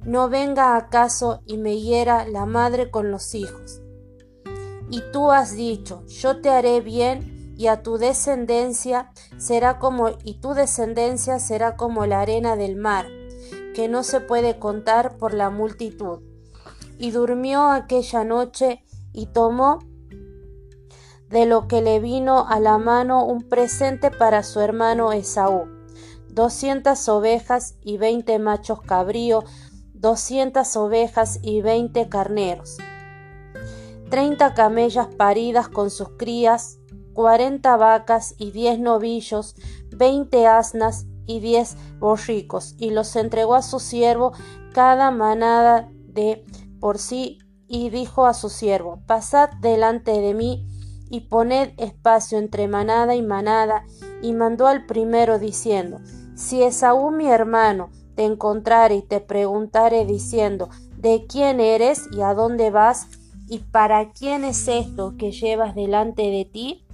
No 0.04 0.28
venga 0.28 0.76
acaso 0.76 1.42
y 1.46 1.58
me 1.58 1.78
hiera 1.78 2.26
la 2.26 2.46
madre 2.46 2.90
con 2.90 3.10
los 3.10 3.34
hijos. 3.34 3.82
Y 4.90 5.02
tú 5.12 5.30
has 5.30 5.52
dicho, 5.52 6.04
yo 6.06 6.40
te 6.40 6.50
haré 6.50 6.80
bien 6.80 7.54
y 7.56 7.66
a 7.66 7.82
tu 7.82 7.98
descendencia 7.98 9.12
será 9.36 9.78
como 9.78 10.10
y 10.24 10.40
tu 10.40 10.54
descendencia 10.54 11.38
será 11.38 11.76
como 11.76 12.06
la 12.06 12.20
arena 12.22 12.56
del 12.56 12.76
mar, 12.76 13.06
que 13.74 13.88
no 13.88 14.02
se 14.02 14.20
puede 14.20 14.58
contar 14.58 15.16
por 15.18 15.34
la 15.34 15.50
multitud. 15.50 16.29
Y 17.02 17.12
durmió 17.12 17.70
aquella 17.70 18.24
noche 18.24 18.84
y 19.14 19.24
tomó 19.24 19.78
de 21.30 21.46
lo 21.46 21.66
que 21.66 21.80
le 21.80 21.98
vino 21.98 22.46
a 22.46 22.60
la 22.60 22.76
mano 22.76 23.24
un 23.24 23.48
presente 23.48 24.10
para 24.10 24.42
su 24.42 24.60
hermano 24.60 25.10
Esaú, 25.12 25.66
doscientas 26.28 27.08
ovejas 27.08 27.76
y 27.80 27.96
veinte 27.96 28.38
machos 28.38 28.82
cabríos, 28.82 29.44
doscientas 29.94 30.76
ovejas 30.76 31.38
y 31.40 31.62
veinte 31.62 32.10
carneros. 32.10 32.76
Treinta 34.10 34.52
camellas 34.52 35.06
paridas 35.06 35.68
con 35.68 35.88
sus 35.88 36.10
crías, 36.18 36.80
cuarenta 37.14 37.78
vacas 37.78 38.34
y 38.36 38.50
diez 38.50 38.78
novillos, 38.78 39.54
veinte 39.90 40.46
asnas 40.46 41.06
y 41.24 41.40
diez 41.40 41.78
borricos, 41.98 42.74
y 42.76 42.90
los 42.90 43.16
entregó 43.16 43.54
a 43.54 43.62
su 43.62 43.80
siervo 43.80 44.32
cada 44.74 45.10
manada 45.10 45.88
de 46.08 46.44
por 46.80 46.98
sí, 46.98 47.38
y 47.68 47.90
dijo 47.90 48.26
a 48.26 48.34
su 48.34 48.48
siervo, 48.48 49.02
Pasad 49.06 49.50
delante 49.60 50.12
de 50.20 50.34
mí, 50.34 50.66
y 51.08 51.22
poned 51.22 51.70
espacio 51.76 52.38
entre 52.38 52.68
manada 52.68 53.14
y 53.14 53.22
manada, 53.22 53.84
y 54.22 54.32
mandó 54.32 54.66
al 54.66 54.86
primero 54.86 55.38
diciendo, 55.38 56.00
Si 56.34 56.62
Esaú 56.62 57.10
mi 57.10 57.28
hermano 57.28 57.90
te 58.14 58.24
encontrare 58.24 58.96
y 58.96 59.02
te 59.02 59.20
preguntare 59.20 60.04
diciendo, 60.04 60.68
¿de 60.96 61.26
quién 61.26 61.60
eres 61.60 62.02
y 62.12 62.20
a 62.20 62.34
dónde 62.34 62.70
vas? 62.70 63.08
¿Y 63.48 63.58
para 63.58 64.12
quién 64.12 64.44
es 64.44 64.68
esto 64.68 65.14
que 65.16 65.32
llevas 65.32 65.74
delante 65.74 66.22
de 66.22 66.44
ti? 66.44 66.86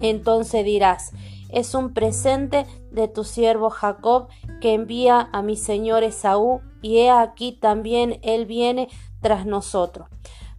Entonces 0.00 0.64
dirás, 0.64 1.12
es 1.50 1.74
un 1.74 1.92
presente 1.92 2.66
de 2.90 3.08
tu 3.08 3.24
siervo 3.24 3.70
Jacob 3.70 4.28
que 4.60 4.74
envía 4.74 5.28
a 5.32 5.42
mi 5.42 5.56
señor 5.56 6.02
Esaú, 6.02 6.60
y 6.80 6.98
he 6.98 7.10
aquí 7.10 7.52
también 7.52 8.18
él 8.22 8.46
viene 8.46 8.88
tras 9.22 9.46
nosotros. 9.46 10.08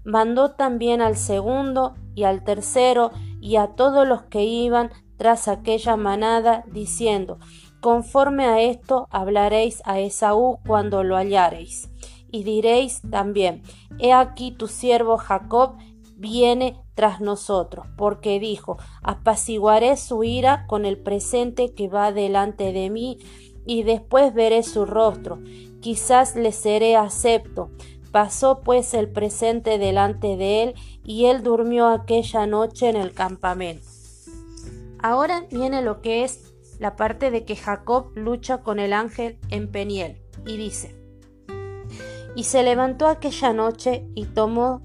Mandó 0.03 0.51
también 0.51 1.01
al 1.01 1.15
segundo 1.15 1.93
y 2.15 2.23
al 2.23 2.43
tercero 2.43 3.11
y 3.39 3.57
a 3.57 3.67
todos 3.75 4.07
los 4.07 4.23
que 4.23 4.43
iban 4.43 4.89
tras 5.17 5.47
aquella 5.47 5.95
manada, 5.95 6.63
diciendo, 6.67 7.37
conforme 7.79 8.45
a 8.45 8.61
esto 8.61 9.07
hablaréis 9.11 9.81
a 9.85 9.99
Esaú 9.99 10.57
cuando 10.65 11.03
lo 11.03 11.15
hallareis 11.15 11.89
y 12.33 12.43
diréis 12.43 13.01
también, 13.09 13.61
He 13.99 14.11
aquí 14.11 14.51
tu 14.51 14.67
siervo 14.67 15.17
Jacob 15.17 15.77
viene 16.15 16.81
tras 16.95 17.21
nosotros, 17.21 17.85
porque 17.95 18.39
dijo, 18.39 18.77
apaciguaré 19.03 19.95
su 19.97 20.23
ira 20.23 20.65
con 20.67 20.85
el 20.85 20.97
presente 20.97 21.75
que 21.75 21.87
va 21.87 22.11
delante 22.11 22.73
de 22.73 22.89
mí, 22.89 23.19
y 23.67 23.83
después 23.83 24.33
veré 24.33 24.63
su 24.63 24.85
rostro, 24.85 25.39
quizás 25.79 26.35
le 26.35 26.51
seré 26.51 26.95
acepto. 26.95 27.69
Pasó 28.13 28.61
pues 28.61 28.93
el 28.93 29.09
presente 29.09 29.79
delante 29.79 30.37
de 30.37 30.61
él, 30.61 30.75
y 31.03 31.25
él 31.25 31.41
durmió 31.41 31.87
aquella 31.87 32.45
noche 32.45 32.87
en 32.87 32.95
el 32.95 33.11
campamento. 33.11 33.87
Ahora 34.99 35.47
viene 35.49 35.81
lo 35.81 35.99
que 36.01 36.23
es 36.23 36.53
la 36.77 36.95
parte 36.95 37.31
de 37.31 37.43
que 37.43 37.55
Jacob 37.55 38.11
lucha 38.13 38.59
con 38.59 38.77
el 38.77 38.93
ángel 38.93 39.39
en 39.49 39.71
Peniel, 39.71 40.21
y 40.45 40.57
dice, 40.57 40.95
y 42.35 42.43
se 42.43 42.61
levantó 42.61 43.07
aquella 43.07 43.51
noche 43.51 44.05
y 44.13 44.25
tomó 44.25 44.83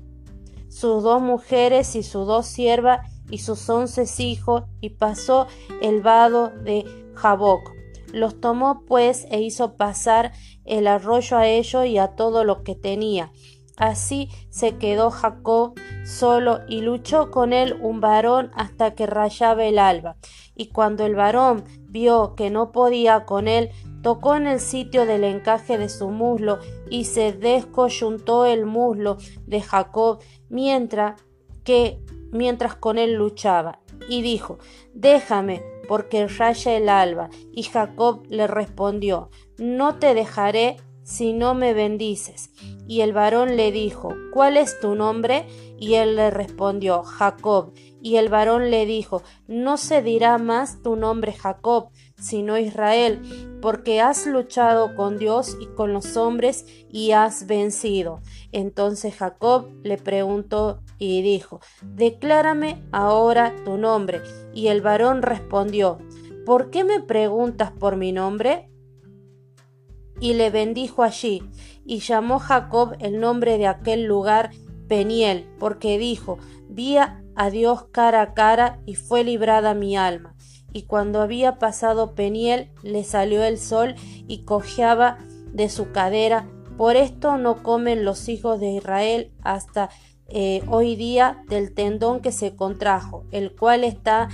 sus 0.71 1.03
dos 1.03 1.21
mujeres 1.21 1.97
y 1.97 2.03
sus 2.03 2.27
dos 2.27 2.47
siervas 2.47 3.01
y 3.29 3.39
sus 3.39 3.69
once 3.69 4.07
hijos 4.23 4.65
y 4.81 4.89
pasó 4.89 5.49
el 5.83 6.01
vado 6.01 6.49
de 6.49 6.87
Jaboc. 7.15 7.78
Los 8.13 8.41
tomó 8.41 8.85
pues 8.87 9.27
e 9.31 9.41
hizo 9.41 9.77
pasar 9.77 10.33
el 10.65 10.87
arroyo 10.87 11.37
a 11.37 11.47
ellos 11.47 11.87
y 11.87 11.99
a 11.99 12.09
todo 12.09 12.45
lo 12.45 12.63
que 12.63 12.75
tenía. 12.75 13.31
Así 13.77 14.29
se 14.51 14.77
quedó 14.77 15.11
Jacob 15.11 15.75
solo 16.05 16.61
y 16.69 16.81
luchó 16.81 17.31
con 17.31 17.53
él 17.53 17.79
un 17.81 18.01
varón 18.01 18.51
hasta 18.55 18.95
que 18.95 19.07
rayaba 19.07 19.65
el 19.65 19.79
alba. 19.79 20.17
Y 20.57 20.71
cuando 20.71 21.07
el 21.07 21.15
varón 21.15 21.65
vio 21.89 22.35
que 22.35 22.51
no 22.51 22.73
podía 22.73 23.25
con 23.25 23.47
él, 23.47 23.71
tocó 24.03 24.35
en 24.35 24.47
el 24.47 24.61
sitio 24.61 25.07
del 25.07 25.23
encaje 25.23 25.79
de 25.79 25.89
su 25.89 26.09
muslo 26.09 26.59
y 26.91 27.05
se 27.05 27.33
descoyuntó 27.33 28.47
el 28.47 28.67
muslo 28.67 29.19
de 29.47 29.61
Jacob 29.61 30.21
mientras 30.49 31.21
que 31.65 32.01
mientras 32.33 32.75
con 32.75 32.99
él 32.99 33.15
luchaba 33.15 33.81
y 34.09 34.23
dijo 34.23 34.59
déjame 34.95 35.63
porque 35.89 36.29
raya 36.29 36.77
el 36.77 36.89
alba 36.89 37.31
y 37.53 37.65
Jacob 37.65 38.23
le 38.29 38.47
respondió 38.47 39.31
no 39.59 39.97
te 39.97 40.15
dejaré 40.15 40.77
si 41.03 41.33
no 41.33 41.55
me 41.55 41.75
bendices. 41.75 42.51
Y 42.87 43.01
el 43.01 43.13
varón 43.13 43.57
le 43.57 43.73
dijo, 43.73 44.15
¿cuál 44.33 44.57
es 44.57 44.79
tu 44.81 44.95
nombre? 44.95 45.47
Y 45.79 45.95
él 45.95 46.17
le 46.17 46.31
respondió, 46.31 47.03
Jacob. 47.03 47.73
Y 48.01 48.17
el 48.17 48.29
varón 48.29 48.71
le 48.71 48.87
dijo, 48.87 49.23
no 49.47 49.77
se 49.77 50.03
dirá 50.03 50.39
más 50.39 50.83
tu 50.83 50.97
nombre 50.97 51.33
Jacob, 51.33 51.91
sino 52.19 52.59
Israel, 52.59 53.21
porque 53.61 54.01
has 54.01 54.27
luchado 54.27 54.95
con 54.95 55.19
Dios 55.19 55.57
y 55.61 55.67
con 55.67 55.93
los 55.93 56.17
hombres 56.17 56.67
y 56.91 57.13
has 57.13 57.47
vencido. 57.47 58.21
Entonces 58.53 59.15
Jacob 59.15 59.69
le 59.83 59.99
preguntó 59.99 60.83
y 60.99 61.23
dijo, 61.23 61.61
Declárame 61.83 62.83
ahora 62.93 63.55
tu 63.65 63.77
nombre. 63.77 64.21
Y 64.55 64.69
el 64.69 64.81
varón 64.81 65.23
respondió, 65.23 65.99
¿Por 66.45 66.71
qué 66.71 66.85
me 66.85 67.01
preguntas 67.01 67.73
por 67.73 67.97
mi 67.97 68.13
nombre? 68.13 68.69
y 70.21 70.35
le 70.35 70.51
bendijo 70.51 71.03
allí, 71.03 71.43
y 71.85 72.01
llamó 72.01 72.39
Jacob 72.39 72.97
el 73.01 73.21
nombre 73.21 73.59
de 73.59 73.67
aquel 73.67 74.05
lugar 74.05 74.51
Peniel, 74.89 75.49
porque 75.59 75.99
dijo, 75.99 76.39
vi 76.69 76.97
a 76.97 77.51
Dios 77.51 77.87
cara 77.93 78.23
a 78.23 78.35
cara 78.35 78.81
y 78.87 78.95
fue 78.95 79.23
librada 79.23 79.75
mi 79.75 79.97
alma. 79.97 80.35
Y 80.73 80.83
cuando 80.83 81.23
había 81.23 81.59
pasado 81.59 82.15
Peniel, 82.15 82.71
le 82.83 83.05
salió 83.05 83.43
el 83.45 83.59
sol 83.59 83.95
y 84.27 84.45
cojeaba 84.45 85.19
de 85.53 85.69
su 85.69 85.93
cadera. 85.93 86.49
Por 86.77 86.97
esto 86.97 87.39
no 87.39 87.63
comen 87.63 88.05
los 88.05 88.29
hijos 88.29 88.61
de 88.61 88.71
Israel 88.73 89.33
hasta 89.43 89.91
eh, 90.29 90.63
hoy 90.69 90.95
día 90.95 91.43
del 91.49 91.73
tendón 91.73 92.21
que 92.21 92.33
se 92.33 92.55
contrajo, 92.55 93.25
el 93.31 93.57
cual 93.57 93.83
está 93.83 94.29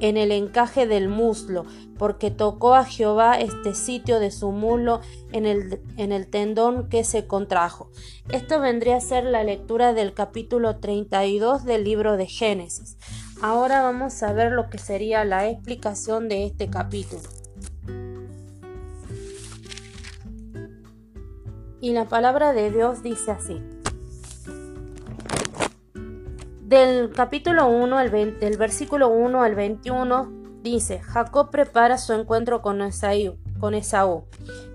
en 0.00 0.16
el 0.16 0.32
encaje 0.32 0.86
del 0.86 1.08
muslo, 1.08 1.64
porque 1.98 2.30
tocó 2.30 2.74
a 2.74 2.84
Jehová 2.84 3.40
este 3.40 3.74
sitio 3.74 4.20
de 4.20 4.30
su 4.30 4.52
muslo 4.52 5.00
en 5.32 5.46
el, 5.46 5.80
en 5.96 6.12
el 6.12 6.28
tendón 6.28 6.88
que 6.88 7.04
se 7.04 7.26
contrajo. 7.26 7.90
Esto 8.30 8.60
vendría 8.60 8.96
a 8.96 9.00
ser 9.00 9.24
la 9.24 9.44
lectura 9.44 9.94
del 9.94 10.12
capítulo 10.12 10.76
32 10.76 11.64
del 11.64 11.84
libro 11.84 12.16
de 12.16 12.26
Génesis. 12.26 12.98
Ahora 13.42 13.82
vamos 13.82 14.22
a 14.22 14.32
ver 14.32 14.52
lo 14.52 14.70
que 14.70 14.78
sería 14.78 15.22
la 15.26 15.46
explicación 15.48 16.28
de 16.28 16.46
este 16.46 16.70
capítulo. 16.70 17.22
Y 21.82 21.92
la 21.92 22.06
palabra 22.06 22.54
de 22.54 22.70
Dios 22.70 23.02
dice 23.02 23.32
así. 23.32 23.62
Del 26.62 27.12
capítulo 27.12 27.68
1 27.68 27.98
al 27.98 28.10
20, 28.10 28.44
del 28.44 28.56
versículo 28.56 29.08
1 29.08 29.42
al 29.42 29.54
21 29.54 30.32
dice, 30.62 31.00
Jacob 31.00 31.50
prepara 31.50 31.98
su 31.98 32.14
encuentro 32.14 32.62
con 32.62 32.80
Esaú, 32.80 33.36
con 33.60 33.74
Esaú. 33.74 34.24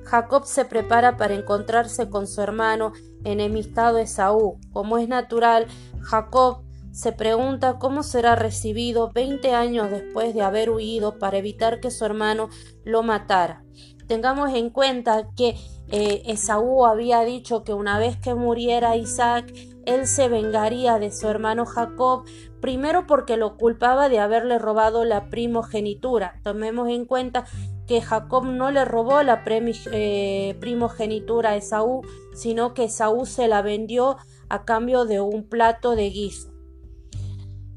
Jacob 0.03 0.45
se 0.45 0.65
prepara 0.65 1.17
para 1.17 1.33
encontrarse 1.33 2.09
con 2.09 2.27
su 2.27 2.41
hermano 2.41 2.93
enemistado 3.23 3.97
Esaú. 3.97 4.59
Como 4.71 4.99
es 4.99 5.07
natural, 5.07 5.65
Jacob 6.01 6.61
se 6.91 7.11
pregunta 7.11 7.79
cómo 7.79 8.03
será 8.03 8.35
recibido 8.35 9.11
20 9.13 9.53
años 9.53 9.89
después 9.89 10.33
de 10.33 10.41
haber 10.41 10.69
huido 10.69 11.17
para 11.19 11.37
evitar 11.37 11.79
que 11.79 11.91
su 11.91 12.05
hermano 12.05 12.49
lo 12.83 13.03
matara. 13.03 13.63
Tengamos 14.07 14.53
en 14.53 14.69
cuenta 14.69 15.29
que 15.37 15.55
eh, 15.87 16.23
Esaú 16.25 16.85
había 16.85 17.21
dicho 17.21 17.63
que 17.63 17.73
una 17.73 17.97
vez 17.97 18.17
que 18.17 18.35
muriera 18.35 18.97
Isaac, 18.97 19.53
él 19.85 20.05
se 20.05 20.27
vengaría 20.27 20.99
de 20.99 21.11
su 21.11 21.27
hermano 21.27 21.65
Jacob, 21.65 22.25
primero 22.59 23.07
porque 23.07 23.37
lo 23.37 23.57
culpaba 23.57 24.09
de 24.09 24.19
haberle 24.19 24.59
robado 24.59 25.05
la 25.05 25.29
primogenitura. 25.29 26.39
Tomemos 26.43 26.89
en 26.89 27.05
cuenta 27.05 27.45
que 27.87 28.01
Jacob 28.01 28.45
no 28.45 28.69
le 28.69 28.85
robó 28.85 29.23
la 29.23 29.43
eh, 29.45 30.57
primogenitura 30.59 31.51
a 31.51 31.55
Esaú, 31.55 32.01
sino 32.33 32.73
que 32.73 32.85
Esaú 32.85 33.25
se 33.25 33.47
la 33.47 33.61
vendió 33.61 34.17
a 34.49 34.65
cambio 34.65 35.05
de 35.05 35.21
un 35.21 35.47
plato 35.47 35.95
de 35.95 36.09
guiso. 36.09 36.50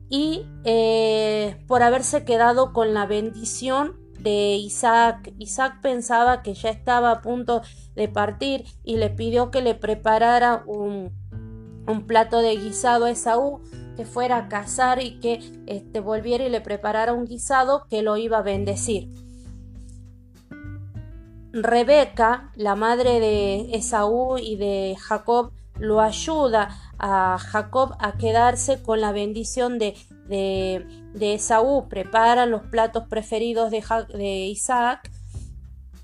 Y 0.08 0.46
eh, 0.64 1.62
por 1.66 1.82
haberse 1.82 2.24
quedado 2.24 2.72
con 2.72 2.94
la 2.94 3.06
bendición 3.06 3.96
de 4.20 4.56
Isaac. 4.56 5.32
Isaac 5.38 5.80
pensaba 5.82 6.42
que 6.42 6.54
ya 6.54 6.70
estaba 6.70 7.10
a 7.10 7.20
punto 7.20 7.62
de 7.94 8.08
partir 8.08 8.64
y 8.82 8.96
le 8.96 9.10
pidió 9.10 9.50
que 9.50 9.62
le 9.62 9.74
preparara 9.74 10.64
un, 10.66 11.12
un 11.86 12.06
plato 12.06 12.40
de 12.40 12.56
guisado 12.56 13.04
a 13.04 13.10
Esaú, 13.10 13.60
que 13.96 14.04
fuera 14.04 14.36
a 14.38 14.48
cazar 14.48 15.02
y 15.02 15.20
que 15.20 15.40
este, 15.66 16.00
volviera 16.00 16.44
y 16.44 16.50
le 16.50 16.60
preparara 16.60 17.12
un 17.12 17.26
guisado 17.26 17.86
que 17.88 18.02
lo 18.02 18.16
iba 18.16 18.38
a 18.38 18.42
bendecir. 18.42 19.10
Rebeca, 21.52 22.50
la 22.56 22.74
madre 22.74 23.20
de 23.20 23.76
Esaú 23.76 24.38
y 24.38 24.56
de 24.56 24.96
Jacob, 24.98 25.52
lo 25.78 26.00
ayuda 26.00 26.76
a 26.98 27.38
Jacob 27.38 27.96
a 27.98 28.12
quedarse 28.12 28.82
con 28.82 29.00
la 29.00 29.12
bendición 29.12 29.78
de, 29.78 29.94
de, 30.28 31.34
Esaú, 31.34 31.88
prepara 31.88 32.46
los 32.46 32.62
platos 32.62 33.04
preferidos 33.08 33.70
de, 33.70 33.84
de 34.16 34.46
Isaac. 34.46 35.10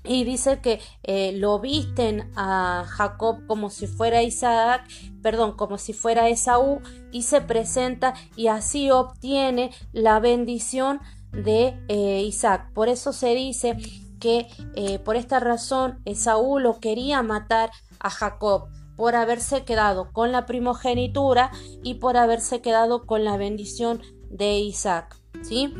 Y 0.03 0.23
dice 0.23 0.61
que 0.61 0.79
eh, 1.03 1.31
lo 1.33 1.59
visten 1.59 2.31
a 2.35 2.85
Jacob 2.87 3.45
como 3.45 3.69
si 3.69 3.85
fuera 3.85 4.23
Isaac, 4.23 4.83
perdón, 5.21 5.55
como 5.55 5.77
si 5.77 5.93
fuera 5.93 6.27
Esaú 6.27 6.81
y 7.11 7.21
se 7.21 7.39
presenta 7.39 8.15
y 8.35 8.47
así 8.47 8.89
obtiene 8.89 9.69
la 9.91 10.19
bendición 10.19 11.01
de 11.31 11.79
eh, 11.87 12.23
Isaac. 12.23 12.71
Por 12.73 12.89
eso 12.89 13.13
se 13.13 13.35
dice 13.35 13.77
que 14.19 14.47
eh, 14.75 14.97
por 14.97 15.15
esta 15.15 15.39
razón 15.39 16.01
Esaú 16.05 16.57
lo 16.57 16.79
quería 16.79 17.21
matar 17.21 17.69
a 17.99 18.09
Jacob 18.09 18.69
por 19.01 19.15
haberse 19.15 19.63
quedado 19.63 20.11
con 20.11 20.31
la 20.31 20.45
primogenitura 20.45 21.49
y 21.81 21.95
por 21.95 22.17
haberse 22.17 22.61
quedado 22.61 23.07
con 23.07 23.23
la 23.23 23.35
bendición 23.35 23.99
de 24.29 24.59
Isaac. 24.59 25.19
¿sí? 25.41 25.73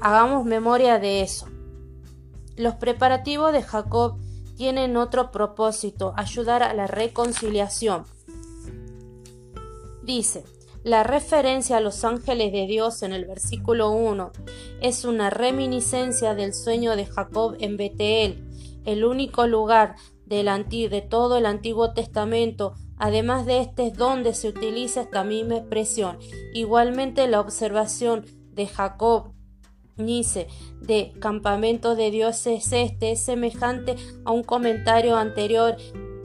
Hagamos 0.00 0.44
memoria 0.44 0.98
de 0.98 1.20
eso. 1.20 1.46
Los 2.56 2.74
preparativos 2.74 3.52
de 3.52 3.62
Jacob 3.62 4.16
tienen 4.56 4.96
otro 4.96 5.30
propósito, 5.30 6.12
ayudar 6.16 6.64
a 6.64 6.74
la 6.74 6.88
reconciliación. 6.88 8.02
Dice, 10.02 10.42
la 10.82 11.04
referencia 11.04 11.76
a 11.76 11.80
los 11.80 12.04
ángeles 12.04 12.50
de 12.50 12.66
Dios 12.66 13.04
en 13.04 13.12
el 13.12 13.26
versículo 13.26 13.92
1 13.92 14.32
es 14.80 15.04
una 15.04 15.30
reminiscencia 15.30 16.34
del 16.34 16.52
sueño 16.52 16.96
de 16.96 17.06
Jacob 17.06 17.54
en 17.60 17.76
Betel, 17.76 18.44
el 18.84 19.04
único 19.04 19.46
lugar 19.46 19.94
del 20.42 20.90
de 20.90 21.02
todo 21.02 21.36
el 21.36 21.46
Antiguo 21.46 21.92
Testamento. 21.92 22.74
Además 22.96 23.46
de 23.46 23.60
este 23.60 23.88
es 23.88 23.94
donde 23.94 24.34
se 24.34 24.48
utiliza 24.48 25.02
esta 25.02 25.24
misma 25.24 25.56
expresión. 25.56 26.18
Igualmente 26.52 27.26
la 27.26 27.40
observación 27.40 28.24
de 28.52 28.66
Jacob 28.66 29.32
Nice 29.96 30.48
de 30.80 31.12
campamento 31.20 31.94
de 31.94 32.10
Dios 32.10 32.46
es 32.46 32.72
este, 32.72 33.12
es 33.12 33.20
semejante 33.20 33.94
a 34.24 34.32
un 34.32 34.42
comentario 34.42 35.16
anterior 35.16 35.76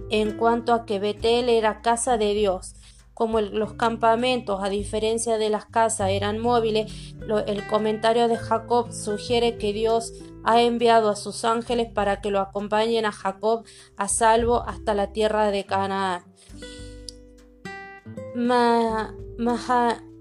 en 0.10 0.38
cuanto 0.38 0.74
a 0.74 0.86
que 0.86 1.00
Betel 1.00 1.50
era 1.50 1.82
casa 1.82 2.18
de 2.18 2.34
Dios. 2.34 2.74
Como 3.20 3.42
los 3.42 3.74
campamentos, 3.74 4.64
a 4.64 4.70
diferencia 4.70 5.38
de 5.38 5.50
las 5.50 5.66
casas, 5.66 6.12
eran 6.12 6.40
móviles, 6.40 7.14
el 7.48 7.68
comentario 7.68 8.30
de 8.30 8.38
Jacob 8.38 8.94
sugiere 8.94 9.58
que 9.58 9.74
Dios 9.74 10.14
ha 10.46 10.62
enviado 10.62 11.10
a 11.10 11.18
sus 11.18 11.44
ángeles 11.44 11.92
para 11.94 12.22
que 12.22 12.32
lo 12.32 12.40
acompañen 12.40 13.06
a 13.06 13.12
Jacob 13.12 13.66
a 13.98 14.08
salvo 14.08 14.64
hasta 14.66 14.94
la 14.94 15.12
tierra 15.12 15.52
de 15.52 15.66
Canaán. 15.66 16.24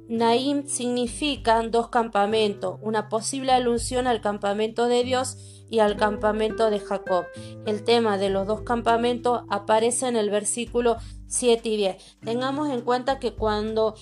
Naim 0.08 0.66
significa 0.66 1.62
dos 1.62 1.90
campamentos, 1.90 2.80
una 2.82 3.08
posible 3.08 3.52
alusión 3.52 4.08
al 4.08 4.20
campamento 4.20 4.88
de 4.88 5.04
Dios 5.04 5.57
y 5.70 5.80
al 5.80 5.96
campamento 5.96 6.70
de 6.70 6.80
Jacob. 6.80 7.26
El 7.66 7.84
tema 7.84 8.18
de 8.18 8.30
los 8.30 8.46
dos 8.46 8.62
campamentos 8.62 9.42
aparece 9.48 10.08
en 10.08 10.16
el 10.16 10.30
versículo 10.30 10.96
7 11.26 11.68
y 11.68 11.76
10. 11.76 12.18
Tengamos 12.24 12.70
en 12.70 12.82
cuenta 12.82 13.18
que 13.18 13.34
cuando 13.34 13.94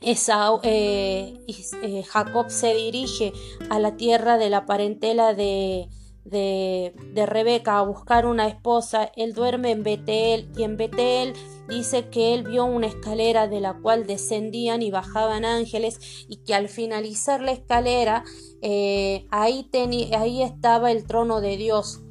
eh, 0.00 1.40
eh, 1.82 2.02
Jacob 2.02 2.50
se 2.50 2.74
dirige 2.74 3.32
a 3.70 3.78
la 3.78 3.96
tierra 3.96 4.36
de 4.36 4.50
la 4.50 4.66
parentela 4.66 5.32
de, 5.32 5.88
de, 6.24 6.94
de, 7.12 7.26
Rebeca 7.26 7.78
a 7.78 7.82
buscar 7.82 8.26
una 8.26 8.48
esposa, 8.48 9.10
él 9.16 9.34
duerme 9.34 9.70
en 9.70 9.82
Betel 9.82 10.48
y 10.56 10.62
en 10.62 10.76
Betel 10.76 11.34
dice 11.68 12.08
que 12.08 12.34
él 12.34 12.44
vio 12.44 12.64
una 12.64 12.86
escalera 12.86 13.48
de 13.48 13.60
la 13.60 13.74
cual 13.74 14.06
descendían 14.06 14.82
y 14.82 14.90
bajaban 14.90 15.44
ángeles 15.44 16.26
y 16.28 16.36
que 16.38 16.54
al 16.54 16.68
finalizar 16.68 17.40
la 17.40 17.52
escalera 17.52 18.24
eh, 18.62 19.26
ahí, 19.30 19.68
ahí 20.16 20.42
estaba 20.42 20.90
el 20.90 21.06
trono 21.06 21.40
de 21.40 21.56
Dios. 21.56 22.03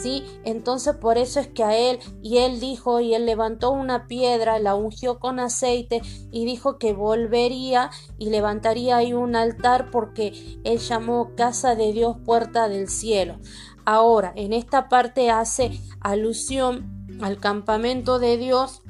¿Sí? 0.00 0.24
Entonces 0.44 0.94
por 0.94 1.18
eso 1.18 1.40
es 1.40 1.48
que 1.48 1.64
a 1.64 1.76
él 1.76 1.98
y 2.22 2.38
él 2.38 2.60
dijo 2.60 3.00
y 3.00 3.14
él 3.14 3.26
levantó 3.26 3.72
una 3.72 4.06
piedra, 4.06 4.60
la 4.60 4.76
ungió 4.76 5.18
con 5.18 5.40
aceite 5.40 6.02
y 6.30 6.44
dijo 6.44 6.78
que 6.78 6.92
volvería 6.92 7.90
y 8.16 8.30
levantaría 8.30 8.98
ahí 8.98 9.12
un 9.12 9.34
altar 9.34 9.90
porque 9.90 10.60
él 10.62 10.78
llamó 10.78 11.34
casa 11.34 11.74
de 11.74 11.92
Dios 11.92 12.16
puerta 12.24 12.68
del 12.68 12.88
cielo. 12.88 13.38
Ahora, 13.84 14.32
en 14.36 14.52
esta 14.52 14.88
parte 14.88 15.30
hace 15.30 15.80
alusión 16.00 17.08
al 17.20 17.38
campamento 17.38 18.20
de 18.20 18.36
Dios 18.36 18.82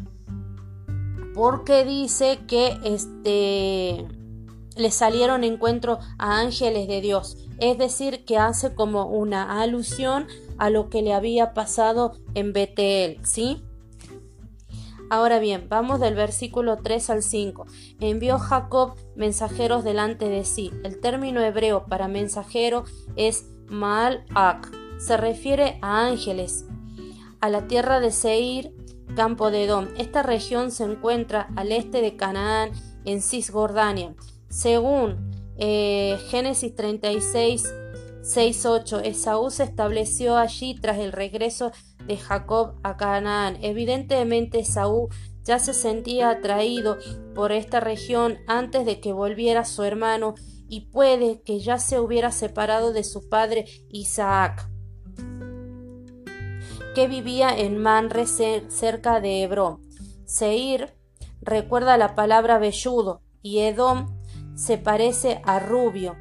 porque 1.34 1.84
dice 1.84 2.40
que 2.46 2.76
este 2.84 4.06
le 4.76 4.90
salieron 4.90 5.44
encuentro 5.44 5.98
a 6.18 6.38
ángeles 6.38 6.88
de 6.88 7.00
Dios, 7.00 7.36
es 7.58 7.78
decir, 7.78 8.24
que 8.24 8.38
hace 8.38 8.74
como 8.74 9.06
una 9.06 9.60
alusión 9.60 10.26
a 10.58 10.70
lo 10.70 10.88
que 10.90 11.02
le 11.02 11.14
había 11.14 11.54
pasado 11.54 12.12
en 12.34 12.52
Betel, 12.52 13.18
¿sí? 13.24 13.62
Ahora 15.10 15.38
bien, 15.38 15.68
vamos 15.68 16.00
del 16.00 16.14
versículo 16.14 16.76
3 16.76 17.10
al 17.10 17.22
5. 17.22 17.66
Envió 18.00 18.38
Jacob 18.38 18.94
mensajeros 19.16 19.82
delante 19.82 20.28
de 20.28 20.44
sí. 20.44 20.70
El 20.84 21.00
término 21.00 21.40
hebreo 21.40 21.86
para 21.86 22.08
mensajero 22.08 22.84
es 23.16 23.46
Maal-Ak. 23.68 24.70
Se 24.98 25.16
refiere 25.16 25.78
a 25.80 26.06
ángeles. 26.06 26.66
A 27.40 27.48
la 27.48 27.66
tierra 27.68 28.00
de 28.00 28.10
Seir 28.10 28.74
campo 29.14 29.50
de 29.50 29.64
Edom. 29.64 29.88
Esta 29.96 30.22
región 30.22 30.70
se 30.70 30.84
encuentra 30.84 31.48
al 31.56 31.72
este 31.72 32.00
de 32.00 32.16
Canaán, 32.16 32.70
en 33.04 33.22
Cisjordania. 33.22 34.14
Según 34.48 35.32
eh, 35.56 36.18
Génesis 36.28 36.74
36, 36.74 37.64
6, 38.22 38.66
8, 38.66 39.00
Esaú 39.00 39.50
se 39.50 39.64
estableció 39.64 40.36
allí 40.36 40.74
tras 40.74 40.98
el 40.98 41.12
regreso 41.12 41.72
de 42.06 42.16
Jacob 42.16 42.74
a 42.82 42.96
Canaán. 42.96 43.58
Evidentemente 43.62 44.60
Esaú 44.60 45.08
ya 45.44 45.58
se 45.58 45.72
sentía 45.74 46.30
atraído 46.30 46.98
por 47.34 47.52
esta 47.52 47.80
región 47.80 48.38
antes 48.46 48.84
de 48.84 49.00
que 49.00 49.12
volviera 49.12 49.64
su 49.64 49.82
hermano 49.82 50.34
y 50.68 50.90
puede 50.90 51.42
que 51.42 51.60
ya 51.60 51.78
se 51.78 51.98
hubiera 52.00 52.30
separado 52.30 52.92
de 52.92 53.04
su 53.04 53.28
padre 53.28 53.64
Isaac 53.88 54.68
que 56.98 57.06
vivía 57.06 57.56
en 57.56 57.78
Manre 57.78 58.26
cerca 58.26 59.20
de 59.20 59.44
Hebrón. 59.44 59.82
Seir 60.24 60.96
recuerda 61.40 61.96
la 61.96 62.16
palabra 62.16 62.58
velludo 62.58 63.22
y 63.40 63.60
Edom 63.60 64.18
se 64.56 64.78
parece 64.78 65.40
a 65.44 65.60
rubio. 65.60 66.16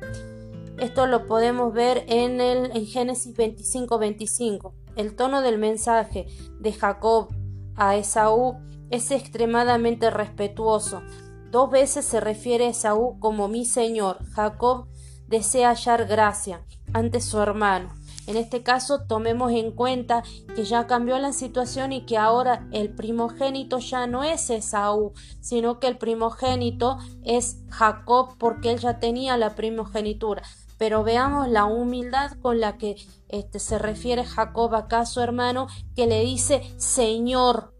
Esto 0.79 1.07
lo 1.07 1.25
podemos 1.25 1.73
ver 1.73 2.05
en, 2.07 2.39
el, 2.39 2.69
en 2.75 2.85
Génesis 2.85 3.35
25-25. 3.35 4.73
El 4.95 5.15
tono 5.15 5.41
del 5.41 5.57
mensaje 5.57 6.27
de 6.59 6.71
Jacob 6.71 7.29
a 7.75 7.95
Esaú 7.95 8.59
es 8.91 9.09
extremadamente 9.09 10.11
respetuoso. 10.11 11.01
Dos 11.49 11.71
veces 11.71 12.05
se 12.05 12.19
refiere 12.19 12.67
a 12.67 12.69
Esaú 12.69 13.17
como 13.19 13.47
mi 13.47 13.65
señor. 13.65 14.23
Jacob 14.33 14.87
desea 15.27 15.69
hallar 15.69 16.05
gracia 16.05 16.63
ante 16.93 17.21
su 17.21 17.39
hermano. 17.39 17.89
En 18.27 18.37
este 18.37 18.61
caso, 18.61 19.05
tomemos 19.07 19.51
en 19.53 19.71
cuenta 19.71 20.21
que 20.55 20.63
ya 20.63 20.85
cambió 20.85 21.17
la 21.17 21.33
situación 21.33 21.91
y 21.91 22.05
que 22.05 22.17
ahora 22.17 22.67
el 22.71 22.93
primogénito 22.93 23.79
ya 23.79 24.05
no 24.05 24.23
es 24.23 24.51
Esaú, 24.51 25.13
sino 25.39 25.79
que 25.79 25.87
el 25.87 25.97
primogénito 25.97 26.99
es 27.23 27.63
Jacob 27.69 28.35
porque 28.37 28.71
él 28.71 28.79
ya 28.79 28.99
tenía 28.99 29.37
la 29.37 29.55
primogenitura. 29.55 30.43
Pero 30.77 31.03
veamos 31.03 31.47
la 31.47 31.65
humildad 31.65 32.31
con 32.41 32.59
la 32.59 32.77
que 32.77 32.95
este, 33.29 33.59
se 33.59 33.79
refiere 33.79 34.23
Jacob 34.23 34.75
acá 34.75 34.99
a 34.99 35.05
su 35.05 35.21
hermano, 35.21 35.67
que 35.95 36.07
le 36.07 36.21
dice 36.21 36.61
Señor, 36.77 37.73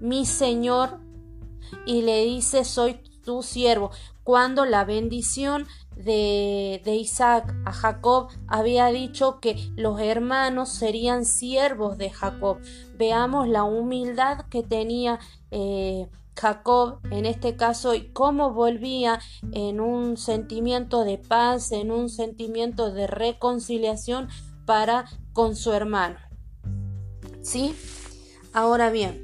mi 0.00 0.26
Señor, 0.26 1.00
y 1.86 2.02
le 2.02 2.24
dice 2.24 2.64
soy 2.64 3.00
tu 3.24 3.42
siervo, 3.42 3.90
cuando 4.24 4.64
la 4.64 4.84
bendición 4.84 5.66
de, 5.96 6.80
Isaac 6.86 7.54
a 7.64 7.72
Jacob 7.72 8.28
había 8.46 8.86
dicho 8.86 9.40
que 9.40 9.56
los 9.76 10.00
hermanos 10.00 10.70
serían 10.70 11.24
siervos 11.24 11.98
de 11.98 12.10
Jacob. 12.10 12.58
Veamos 12.96 13.48
la 13.48 13.64
humildad 13.64 14.46
que 14.48 14.62
tenía 14.62 15.18
eh, 15.50 16.08
Jacob 16.36 17.00
en 17.10 17.26
este 17.26 17.56
caso 17.56 17.94
y 17.94 18.12
cómo 18.12 18.52
volvía 18.52 19.20
en 19.52 19.80
un 19.80 20.16
sentimiento 20.16 21.04
de 21.04 21.18
paz, 21.18 21.72
en 21.72 21.90
un 21.90 22.08
sentimiento 22.08 22.92
de 22.92 23.06
reconciliación 23.06 24.28
para 24.64 25.06
con 25.32 25.56
su 25.56 25.72
hermano. 25.72 26.18
¿Sí? 27.42 27.74
Ahora 28.52 28.90
bien, 28.90 29.20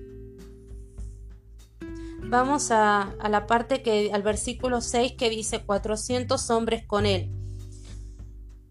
vamos 2.24 2.70
a, 2.70 3.02
a, 3.02 3.28
la 3.28 3.46
parte 3.46 3.82
que, 3.82 4.10
al 4.12 4.22
versículo 4.22 4.80
6 4.80 5.14
que 5.18 5.30
dice 5.30 5.64
400 5.64 6.50
hombres 6.50 6.86
con 6.86 7.06
él. 7.06 7.32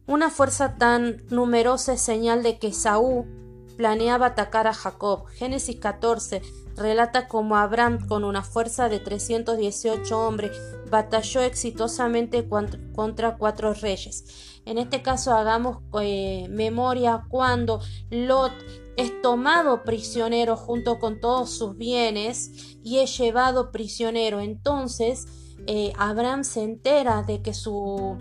Una 0.05 0.29
fuerza 0.29 0.77
tan 0.77 1.23
numerosa 1.29 1.93
es 1.93 2.01
señal 2.01 2.41
de 2.41 2.59
que 2.59 2.71
Saúl 2.71 3.25
planeaba 3.77 4.27
atacar 4.27 4.67
a 4.67 4.73
Jacob. 4.73 5.27
Génesis 5.27 5.79
14 5.79 6.41
relata 6.77 7.27
cómo 7.27 7.57
Abraham, 7.57 8.07
con 8.07 8.23
una 8.23 8.43
fuerza 8.43 8.89
de 8.89 8.99
318 8.99 10.19
hombres, 10.19 10.51
batalló 10.89 11.41
exitosamente 11.41 12.47
contra 12.47 13.37
cuatro 13.37 13.73
reyes. 13.73 14.61
En 14.65 14.77
este 14.77 15.01
caso 15.01 15.33
hagamos 15.33 15.79
eh, 16.01 16.47
memoria 16.49 17.25
cuando 17.29 17.81
Lot 18.09 18.51
es 18.97 19.21
tomado 19.21 19.83
prisionero 19.83 20.57
junto 20.57 20.99
con 20.99 21.19
todos 21.19 21.51
sus 21.51 21.77
bienes 21.77 22.77
y 22.83 22.97
es 22.99 23.17
llevado 23.17 23.71
prisionero. 23.71 24.39
Entonces 24.39 25.25
eh, 25.67 25.93
Abraham 25.97 26.43
se 26.43 26.63
entera 26.63 27.23
de 27.23 27.41
que 27.41 27.53
su, 27.53 28.17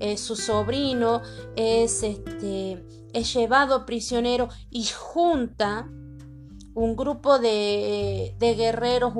eh, 0.00 0.16
su 0.16 0.36
sobrino 0.36 1.22
es 1.56 2.02
este 2.02 2.84
es 3.12 3.34
llevado 3.34 3.86
prisionero 3.86 4.48
y 4.70 4.84
junta 4.86 5.90
un 6.80 6.96
grupo 6.96 7.38
de, 7.38 8.34
guerreros 8.40 9.12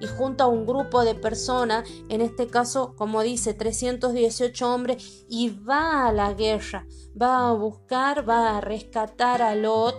y 0.00 0.06
junta 0.06 0.46
un 0.46 0.64
grupo 0.64 1.04
de 1.04 1.14
personas, 1.14 1.88
en 2.08 2.22
este 2.22 2.46
caso, 2.46 2.94
como 2.96 3.22
dice, 3.22 3.52
318 3.52 4.72
hombres, 4.72 5.26
y 5.28 5.50
va 5.50 6.08
a 6.08 6.12
la 6.12 6.32
guerra, 6.32 6.86
va 7.20 7.48
a 7.48 7.52
buscar, 7.52 8.28
va 8.28 8.56
a 8.56 8.60
rescatar 8.62 9.42
a 9.42 9.54
Lot 9.54 9.94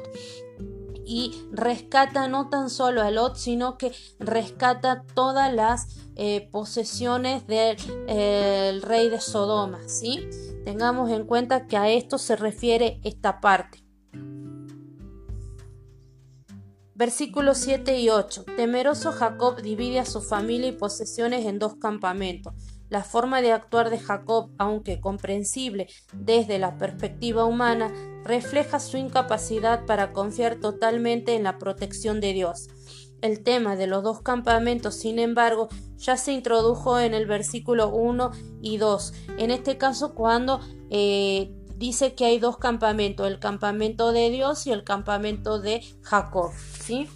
y 1.06 1.48
rescata 1.52 2.28
no 2.28 2.50
tan 2.50 2.70
solo 2.70 3.02
a 3.02 3.12
Lot, 3.12 3.36
sino 3.36 3.78
que 3.78 3.92
rescata 4.20 5.04
todas 5.14 5.54
las 5.54 5.98
eh, 6.16 6.50
posesiones 6.52 7.46
del 7.46 8.82
rey 8.82 9.10
de 9.10 9.20
Sodoma, 9.20 9.88
¿sí? 9.88 10.28
Tengamos 10.66 11.12
en 11.12 11.26
cuenta 11.26 11.68
que 11.68 11.78
a 11.78 11.90
esto 11.90 12.18
se 12.18 12.36
refiere 12.36 13.00
esta 13.04 13.40
parte. 13.40 13.84
Versículos 17.00 17.60
7 17.60 17.98
y 17.98 18.10
8. 18.10 18.44
Temeroso 18.58 19.14
Jacob 19.14 19.62
divide 19.62 20.00
a 20.00 20.06
su 20.06 20.22
familia 20.22 20.68
y 20.68 20.74
posesiones 20.74 21.46
en 21.46 21.58
dos 21.58 21.76
campamentos. 21.78 22.54
La 22.90 23.06
forma 23.06 23.42
de 23.42 23.54
actuar 23.54 23.90
de 23.90 24.00
Jacob, 24.00 24.50
aunque 24.58 25.00
comprensible 25.00 25.88
desde 26.12 26.60
la 26.60 26.78
perspectiva 26.78 27.46
humana, 27.46 27.90
refleja 28.26 28.82
su 28.82 28.98
incapacidad 28.98 29.86
para 29.86 30.12
confiar 30.12 30.58
totalmente 30.58 31.36
en 31.36 31.44
la 31.44 31.58
protección 31.58 32.20
de 32.20 32.34
Dios. 32.34 32.68
El 33.22 33.44
tema 33.44 33.78
de 33.78 33.88
los 33.88 34.04
dos 34.04 34.22
campamentos, 34.22 34.96
sin 34.96 35.20
embargo, 35.20 35.70
ya 35.96 36.18
se 36.18 36.34
introdujo 36.34 37.00
en 37.00 37.14
el 37.14 37.28
versículo 37.28 37.88
1 37.96 38.32
y 38.62 38.76
2. 38.76 39.14
En 39.38 39.52
este 39.52 39.78
caso, 39.78 40.16
cuando 40.16 40.60
eh, 40.90 41.56
dice 41.80 42.14
que 42.14 42.26
hay 42.26 42.40
dos 42.40 42.58
campamentos, 42.58 43.26
el 43.26 43.40
campamento 43.40 44.12
de 44.12 44.30
Dios 44.30 44.68
y 44.68 44.72
el 44.72 44.84
campamento 44.84 45.60
de 45.60 45.82
Jacob. 46.04 46.52
¿sí? 46.80 47.08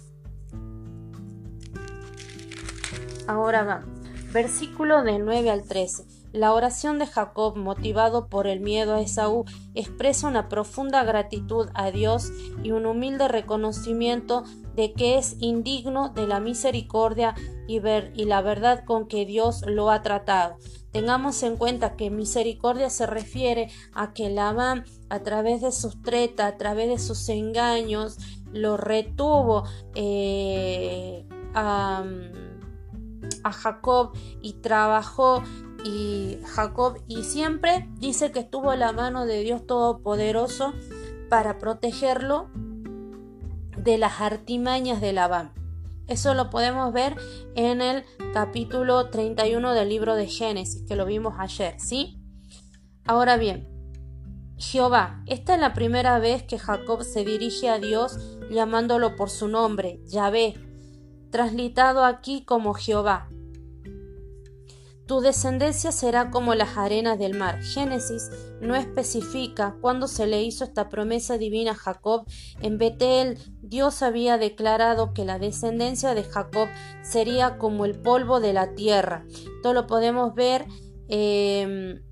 Ahora 3.28 3.62
va. 3.62 3.84
Versículo 4.32 5.02
de 5.02 5.18
9 5.18 5.50
al 5.50 5.64
13. 5.68 6.13
La 6.34 6.52
oración 6.52 6.98
de 6.98 7.06
Jacob, 7.06 7.56
motivado 7.56 8.26
por 8.26 8.48
el 8.48 8.58
miedo 8.58 8.96
a 8.96 9.00
Esaú, 9.00 9.44
expresa 9.74 10.26
una 10.26 10.48
profunda 10.48 11.04
gratitud 11.04 11.68
a 11.74 11.92
Dios 11.92 12.32
y 12.64 12.72
un 12.72 12.86
humilde 12.86 13.28
reconocimiento 13.28 14.42
de 14.74 14.94
que 14.94 15.16
es 15.16 15.36
indigno 15.38 16.08
de 16.08 16.26
la 16.26 16.40
misericordia 16.40 17.36
y, 17.68 17.78
la 18.24 18.42
verdad 18.42 18.84
con 18.84 19.06
que 19.06 19.26
Dios 19.26 19.62
lo 19.64 19.92
ha 19.92 20.02
tratado. 20.02 20.56
Tengamos 20.90 21.40
en 21.44 21.56
cuenta 21.56 21.94
que 21.94 22.10
misericordia 22.10 22.90
se 22.90 23.06
refiere 23.06 23.70
a 23.92 24.12
que 24.12 24.28
Labán, 24.28 24.82
a 25.10 25.20
través 25.20 25.62
de 25.62 25.70
sus 25.70 26.02
tretas, 26.02 26.52
a 26.52 26.56
través 26.56 26.88
de 26.88 26.98
sus 26.98 27.28
engaños, 27.28 28.18
lo 28.52 28.76
retuvo 28.76 29.62
eh, 29.94 31.28
a, 31.54 32.02
a 33.44 33.52
Jacob 33.52 34.16
y 34.42 34.54
trabajó 34.54 35.44
y 35.84 36.38
Jacob 36.46 36.98
y 37.06 37.22
siempre 37.24 37.88
dice 37.98 38.32
que 38.32 38.40
estuvo 38.40 38.74
la 38.74 38.92
mano 38.92 39.26
de 39.26 39.40
Dios 39.40 39.66
Todopoderoso 39.66 40.72
para 41.28 41.58
protegerlo 41.58 42.48
de 43.76 43.98
las 43.98 44.20
artimañas 44.20 45.00
de 45.00 45.12
Labán. 45.12 45.52
Eso 46.06 46.34
lo 46.34 46.50
podemos 46.50 46.92
ver 46.92 47.16
en 47.54 47.80
el 47.80 48.04
capítulo 48.32 49.10
31 49.10 49.72
del 49.72 49.88
libro 49.88 50.14
de 50.16 50.26
Génesis, 50.26 50.82
que 50.86 50.96
lo 50.96 51.06
vimos 51.06 51.34
ayer, 51.38 51.78
¿sí? 51.78 52.18
Ahora 53.06 53.36
bien, 53.36 53.68
Jehová, 54.56 55.22
esta 55.26 55.54
es 55.54 55.60
la 55.60 55.74
primera 55.74 56.18
vez 56.18 56.42
que 56.42 56.58
Jacob 56.58 57.02
se 57.02 57.24
dirige 57.24 57.68
a 57.68 57.78
Dios 57.78 58.18
llamándolo 58.50 59.16
por 59.16 59.30
su 59.30 59.48
nombre, 59.48 60.00
Yahvé, 60.06 60.54
translitado 61.30 62.04
aquí 62.04 62.44
como 62.44 62.74
Jehová. 62.74 63.28
Tu 65.06 65.20
descendencia 65.20 65.92
será 65.92 66.30
como 66.30 66.54
las 66.54 66.78
arenas 66.78 67.18
del 67.18 67.36
mar. 67.36 67.62
Génesis 67.62 68.30
no 68.62 68.74
especifica 68.74 69.76
cuándo 69.82 70.08
se 70.08 70.26
le 70.26 70.42
hizo 70.42 70.64
esta 70.64 70.88
promesa 70.88 71.36
divina 71.36 71.72
a 71.72 71.74
Jacob. 71.74 72.24
En 72.62 72.78
Betel, 72.78 73.38
Dios 73.60 74.02
había 74.02 74.38
declarado 74.38 75.12
que 75.12 75.26
la 75.26 75.38
descendencia 75.38 76.14
de 76.14 76.24
Jacob 76.24 76.68
sería 77.02 77.58
como 77.58 77.84
el 77.84 78.00
polvo 78.00 78.40
de 78.40 78.54
la 78.54 78.74
tierra. 78.74 79.26
Esto 79.56 79.74
lo 79.74 79.86
podemos 79.86 80.34
ver 80.34 80.64
en 81.08 82.02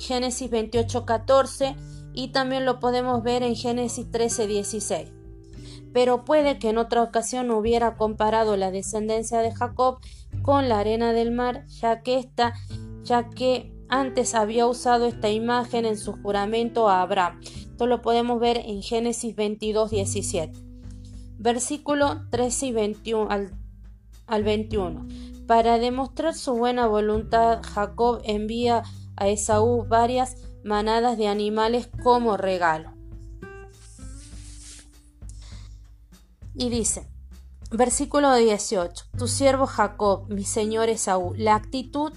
Génesis 0.00 0.50
28, 0.50 1.06
14 1.06 1.76
y 2.14 2.32
también 2.32 2.64
lo 2.64 2.80
podemos 2.80 3.22
ver 3.22 3.44
en 3.44 3.54
Génesis 3.54 4.10
13, 4.10 4.48
16 4.48 5.12
pero 5.92 6.24
puede 6.24 6.58
que 6.58 6.70
en 6.70 6.78
otra 6.78 7.02
ocasión 7.02 7.50
hubiera 7.50 7.96
comparado 7.96 8.56
la 8.56 8.70
descendencia 8.70 9.40
de 9.40 9.52
Jacob 9.52 9.98
con 10.42 10.68
la 10.68 10.80
arena 10.80 11.12
del 11.12 11.30
mar, 11.30 11.66
ya 11.66 12.02
que 12.02 12.18
esta, 12.18 12.54
ya 13.02 13.28
que 13.28 13.72
antes 13.88 14.34
había 14.34 14.66
usado 14.66 15.06
esta 15.06 15.30
imagen 15.30 15.84
en 15.84 15.96
su 15.96 16.12
juramento 16.14 16.88
a 16.88 17.02
Abraham. 17.02 17.40
Esto 17.44 17.86
lo 17.86 18.02
podemos 18.02 18.40
ver 18.40 18.58
en 18.58 18.82
Génesis 18.82 19.36
22, 19.36 19.90
17. 19.90 20.58
Versículo 21.38 22.28
13 22.30 22.66
y 22.66 22.72
21 22.72 23.30
al, 23.30 23.52
al 24.26 24.44
21. 24.44 25.06
Para 25.46 25.78
demostrar 25.78 26.34
su 26.34 26.54
buena 26.54 26.86
voluntad, 26.86 27.60
Jacob 27.62 28.22
envía 28.24 28.82
a 29.16 29.28
Esaú 29.28 29.86
varias 29.86 30.36
manadas 30.64 31.18
de 31.18 31.28
animales 31.28 31.88
como 32.02 32.36
regalo. 32.36 32.94
Y 36.54 36.68
dice, 36.68 37.11
Versículo 37.74 38.34
18. 38.34 39.04
Tu 39.16 39.26
siervo 39.26 39.66
Jacob, 39.66 40.26
mi 40.28 40.44
señor 40.44 40.90
Esaú. 40.90 41.32
La 41.38 41.54
actitud 41.54 42.12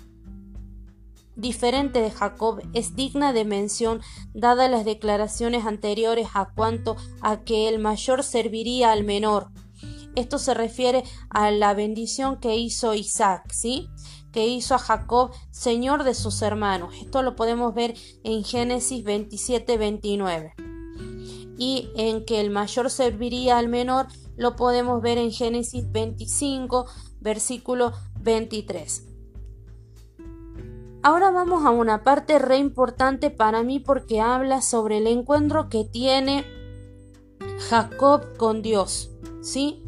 diferente 1.38 2.02
de 2.02 2.12
Jacob 2.12 2.62
es 2.74 2.98
digna 2.98 3.32
de 3.32 3.46
mención 3.46 4.02
dadas 4.34 4.70
las 4.70 4.84
declaraciones 4.84 5.66
anteriores 5.66 6.28
a 6.34 6.52
cuanto 6.54 6.98
a 7.22 7.46
que 7.46 7.70
el 7.70 7.80
mayor 7.80 8.24
serviría 8.24 8.92
al 8.92 9.06
menor. 9.06 9.48
Esto 10.16 10.40
se 10.40 10.54
refiere 10.54 11.06
a 11.30 11.52
la 11.52 11.74
bendición 11.74 12.38
que 12.42 12.58
hizo 12.58 12.94
Isaac, 12.94 13.50
¿sí? 13.54 13.88
Que 14.34 14.48
hizo 14.48 14.76
a 14.76 14.80
Jacob 14.80 15.32
señor 15.52 16.04
de 16.04 16.16
sus 16.16 16.42
hermanos. 16.42 16.94
Esto 17.00 17.22
lo 17.22 17.38
podemos 17.38 17.74
ver 17.74 17.94
en 18.26 18.44
Génesis 18.44 19.06
27, 19.06 19.78
29. 19.78 20.54
Y 21.58 21.92
en 21.96 22.26
que 22.26 22.42
el 22.42 22.50
mayor 22.50 22.90
serviría 22.90 23.58
al 23.58 23.70
menor 23.70 24.08
lo 24.38 24.56
podemos 24.56 25.02
ver 25.02 25.18
en 25.18 25.32
Génesis 25.32 25.92
25, 25.92 26.86
versículo 27.20 27.94
23. 28.20 29.08
Ahora 31.04 31.30
vamos 31.30 31.64
a 31.66 31.70
una 31.70 32.04
parte 32.04 32.40
re 32.40 32.58
importante 32.58 33.30
para 33.30 33.62
mí 33.62 33.80
porque 33.80 34.22
habla 34.22 34.62
sobre 34.62 34.98
el 34.98 35.06
encuentro 35.06 35.70
que 35.70 35.84
tiene 35.84 36.46
Jacob 37.70 38.36
con 38.38 38.64
Dios, 38.64 39.12
¿sí? 39.42 39.84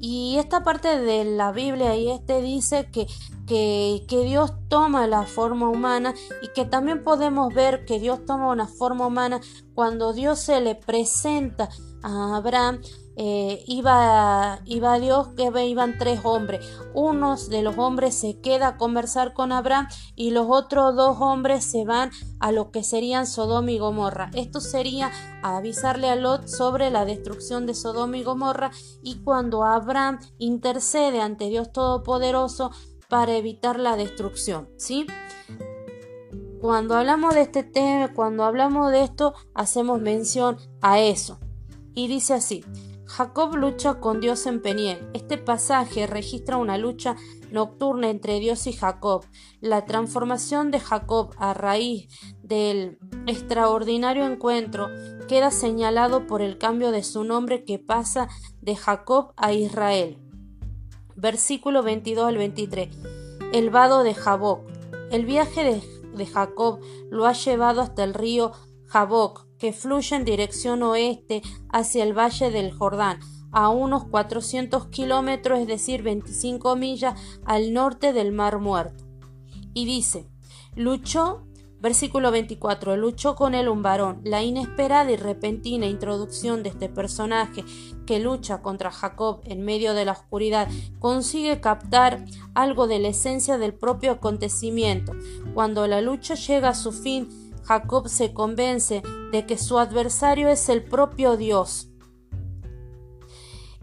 Y 0.00 0.38
esta 0.38 0.64
parte 0.64 0.98
de 0.98 1.24
la 1.24 1.52
Biblia 1.52 1.96
y 1.96 2.10
este 2.10 2.40
dice 2.40 2.88
que, 2.90 3.06
que, 3.46 4.04
que, 4.08 4.24
Dios 4.24 4.52
toma 4.68 5.06
la 5.06 5.24
forma 5.24 5.68
humana 5.68 6.14
y 6.42 6.48
que 6.48 6.64
también 6.64 7.04
podemos 7.04 7.54
ver 7.54 7.84
que 7.84 8.00
Dios 8.00 8.24
toma 8.24 8.50
una 8.50 8.66
forma 8.66 9.06
humana 9.06 9.40
cuando 9.74 10.12
Dios 10.12 10.40
se 10.40 10.60
le 10.60 10.74
presenta 10.74 11.68
a 12.02 12.36
Abraham 12.36 12.80
eh, 13.16 13.62
iba, 13.66 14.60
iba 14.64 14.98
Dios 14.98 15.28
que 15.36 15.50
iban 15.66 15.98
tres 15.98 16.20
hombres. 16.24 16.66
Uno 16.94 17.36
de 17.36 17.62
los 17.62 17.76
hombres 17.78 18.14
se 18.14 18.40
queda 18.40 18.68
a 18.68 18.76
conversar 18.76 19.34
con 19.34 19.52
Abraham 19.52 19.88
y 20.16 20.30
los 20.30 20.46
otros 20.48 20.96
dos 20.96 21.18
hombres 21.20 21.64
se 21.64 21.84
van 21.84 22.10
a 22.40 22.52
lo 22.52 22.70
que 22.70 22.82
serían 22.82 23.26
Sodoma 23.26 23.70
y 23.70 23.78
Gomorra. 23.78 24.30
Esto 24.34 24.60
sería 24.60 25.10
avisarle 25.42 26.08
a 26.08 26.16
Lot 26.16 26.48
sobre 26.48 26.90
la 26.90 27.04
destrucción 27.04 27.66
de 27.66 27.74
Sodoma 27.74 28.16
y 28.16 28.22
Gomorra 28.22 28.70
y 29.02 29.22
cuando 29.22 29.64
Abraham 29.64 30.18
intercede 30.38 31.20
ante 31.20 31.48
Dios 31.48 31.72
Todopoderoso 31.72 32.70
para 33.08 33.36
evitar 33.36 33.78
la 33.78 33.96
destrucción, 33.96 34.70
¿sí? 34.78 35.06
Cuando 36.62 36.94
hablamos 36.94 37.34
de 37.34 37.42
este 37.42 37.64
tema, 37.64 38.14
cuando 38.14 38.44
hablamos 38.44 38.90
de 38.92 39.02
esto, 39.02 39.34
hacemos 39.52 40.00
mención 40.00 40.56
a 40.80 41.00
eso. 41.00 41.40
Y 41.92 42.06
dice 42.06 42.34
así, 42.34 42.64
Jacob 43.12 43.54
lucha 43.56 44.00
con 44.00 44.22
Dios 44.22 44.46
en 44.46 44.62
Peniel. 44.62 45.06
Este 45.12 45.36
pasaje 45.36 46.06
registra 46.06 46.56
una 46.56 46.78
lucha 46.78 47.16
nocturna 47.50 48.08
entre 48.08 48.40
Dios 48.40 48.66
y 48.66 48.72
Jacob. 48.72 49.26
La 49.60 49.84
transformación 49.84 50.70
de 50.70 50.80
Jacob 50.80 51.34
a 51.36 51.52
raíz 51.52 52.08
del 52.42 52.98
extraordinario 53.26 54.24
encuentro 54.24 54.88
queda 55.28 55.50
señalado 55.50 56.26
por 56.26 56.40
el 56.40 56.56
cambio 56.56 56.90
de 56.90 57.02
su 57.02 57.22
nombre 57.22 57.64
que 57.64 57.78
pasa 57.78 58.30
de 58.62 58.76
Jacob 58.76 59.34
a 59.36 59.52
Israel. 59.52 60.18
Versículo 61.14 61.82
22 61.82 62.26
al 62.26 62.38
23. 62.38 62.96
El 63.52 63.68
vado 63.68 64.04
de 64.04 64.14
Jaboc. 64.14 64.66
El 65.10 65.26
viaje 65.26 65.82
de, 66.16 66.26
Jacob 66.26 66.80
lo 67.10 67.26
ha 67.26 67.34
llevado 67.34 67.82
hasta 67.82 68.04
el 68.04 68.14
río 68.14 68.52
Jaboc, 68.86 69.46
que 69.62 69.72
fluye 69.72 70.16
en 70.16 70.24
dirección 70.24 70.82
oeste 70.82 71.40
hacia 71.70 72.02
el 72.02 72.18
valle 72.18 72.50
del 72.50 72.72
Jordán, 72.72 73.20
a 73.52 73.68
unos 73.68 74.02
400 74.06 74.88
kilómetros, 74.88 75.60
es 75.60 75.68
decir, 75.68 76.02
25 76.02 76.74
millas 76.74 77.14
al 77.44 77.72
norte 77.72 78.12
del 78.12 78.32
Mar 78.32 78.58
Muerto. 78.58 79.04
Y 79.72 79.84
dice, 79.84 80.26
luchó, 80.74 81.46
versículo 81.78 82.32
24, 82.32 82.96
luchó 82.96 83.36
con 83.36 83.54
él 83.54 83.68
un 83.68 83.82
varón. 83.82 84.20
La 84.24 84.42
inesperada 84.42 85.12
y 85.12 85.16
repentina 85.16 85.86
introducción 85.86 86.64
de 86.64 86.70
este 86.70 86.88
personaje 86.88 87.64
que 88.04 88.18
lucha 88.18 88.62
contra 88.62 88.90
Jacob 88.90 89.42
en 89.44 89.64
medio 89.64 89.94
de 89.94 90.04
la 90.04 90.12
oscuridad 90.12 90.68
consigue 90.98 91.60
captar 91.60 92.24
algo 92.54 92.88
de 92.88 92.98
la 92.98 93.08
esencia 93.08 93.58
del 93.58 93.74
propio 93.74 94.10
acontecimiento. 94.10 95.12
Cuando 95.54 95.86
la 95.86 96.00
lucha 96.00 96.34
llega 96.34 96.70
a 96.70 96.74
su 96.74 96.90
fin, 96.90 97.28
Jacob 97.64 98.08
se 98.08 98.32
convence 98.32 99.02
de 99.32 99.46
que 99.46 99.58
su 99.58 99.78
adversario 99.78 100.48
es 100.48 100.68
el 100.68 100.82
propio 100.82 101.36
Dios. 101.36 101.88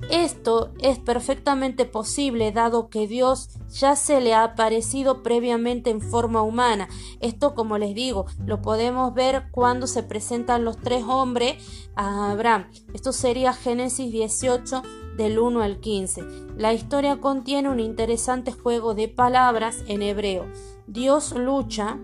Esto 0.09 0.71
es 0.79 0.97
perfectamente 0.97 1.85
posible 1.85 2.51
dado 2.51 2.89
que 2.89 3.05
Dios 3.05 3.49
ya 3.69 3.95
se 3.95 4.21
le 4.21 4.33
ha 4.33 4.43
aparecido 4.43 5.21
previamente 5.21 5.89
en 5.89 6.01
forma 6.01 6.41
humana. 6.41 6.87
Esto, 7.19 7.53
como 7.53 7.77
les 7.77 7.93
digo, 7.93 8.25
lo 8.45 8.61
podemos 8.61 9.13
ver 9.13 9.49
cuando 9.51 9.87
se 9.87 10.01
presentan 10.01 10.63
los 10.63 10.77
tres 10.77 11.03
hombres 11.03 11.91
a 11.95 12.31
Abraham. 12.31 12.71
Esto 12.93 13.11
sería 13.11 13.53
Génesis 13.53 14.11
18 14.11 14.81
del 15.17 15.37
1 15.37 15.61
al 15.61 15.79
15. 15.79 16.23
La 16.55 16.73
historia 16.73 17.17
contiene 17.19 17.69
un 17.69 17.79
interesante 17.79 18.51
juego 18.53 18.95
de 18.95 19.09
palabras 19.09 19.83
en 19.87 20.01
hebreo. 20.01 20.47
Dios 20.87 21.33
lucha 21.33 21.99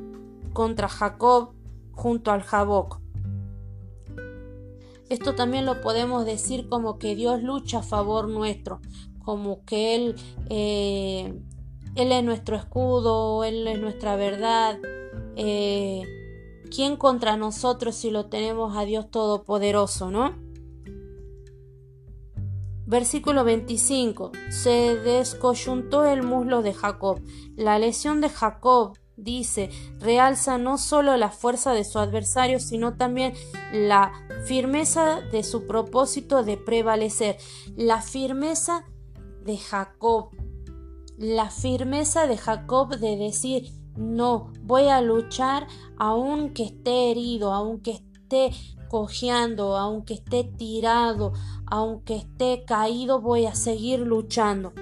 contra 0.53 0.89
Jacob 0.89 1.54
junto 1.95 2.31
al 2.31 2.41
Jaboc. 2.41 2.99
Esto 5.09 5.35
también 5.35 5.65
lo 5.65 5.81
podemos 5.81 6.25
decir 6.25 6.67
como 6.67 6.97
que 6.97 7.15
Dios 7.15 7.43
lucha 7.43 7.79
a 7.79 7.83
favor 7.83 8.27
nuestro, 8.27 8.79
como 9.23 9.63
que 9.63 9.95
Él, 9.95 10.15
eh, 10.49 11.39
Él 11.95 12.11
es 12.11 12.23
nuestro 12.23 12.55
escudo, 12.55 13.43
Él 13.43 13.67
es 13.67 13.79
nuestra 13.79 14.15
verdad. 14.15 14.79
Eh, 15.35 16.03
¿Quién 16.75 16.97
contra 16.97 17.37
nosotros 17.37 17.95
si 17.95 18.09
lo 18.09 18.25
tenemos 18.25 18.75
a 18.75 18.85
Dios 18.85 19.09
Todopoderoso, 19.11 20.09
no? 20.09 20.33
Versículo 22.87 23.43
25. 23.43 24.31
Se 24.49 24.97
descoyuntó 24.97 26.05
el 26.05 26.23
muslo 26.23 26.61
de 26.63 26.73
Jacob. 26.73 27.21
La 27.55 27.79
lesión 27.79 28.21
de 28.21 28.29
Jacob 28.29 28.97
dice, 29.17 29.69
realza 29.99 30.57
no 30.57 30.77
solo 30.77 31.15
la 31.17 31.29
fuerza 31.29 31.73
de 31.73 31.83
su 31.83 31.99
adversario, 31.99 32.59
sino 32.59 32.97
también 32.97 33.33
la 33.71 34.11
firmeza 34.45 35.21
de 35.21 35.43
su 35.43 35.65
propósito 35.65 36.43
de 36.43 36.57
prevalecer, 36.57 37.37
la 37.75 38.01
firmeza 38.01 38.85
de 39.43 39.57
Jacob, 39.57 40.29
la 41.17 41.49
firmeza 41.49 42.27
de 42.27 42.37
Jacob 42.37 42.97
de 42.97 43.15
decir, 43.17 43.71
no, 43.95 44.51
voy 44.61 44.87
a 44.87 45.01
luchar 45.01 45.67
aunque 45.97 46.63
esté 46.63 47.11
herido, 47.11 47.53
aunque 47.53 47.91
esté 47.91 48.51
cojeando, 48.89 49.77
aunque 49.77 50.15
esté 50.15 50.43
tirado, 50.43 51.33
aunque 51.65 52.17
esté 52.17 52.65
caído, 52.65 53.21
voy 53.21 53.45
a 53.45 53.55
seguir 53.55 53.99
luchando. 53.99 54.73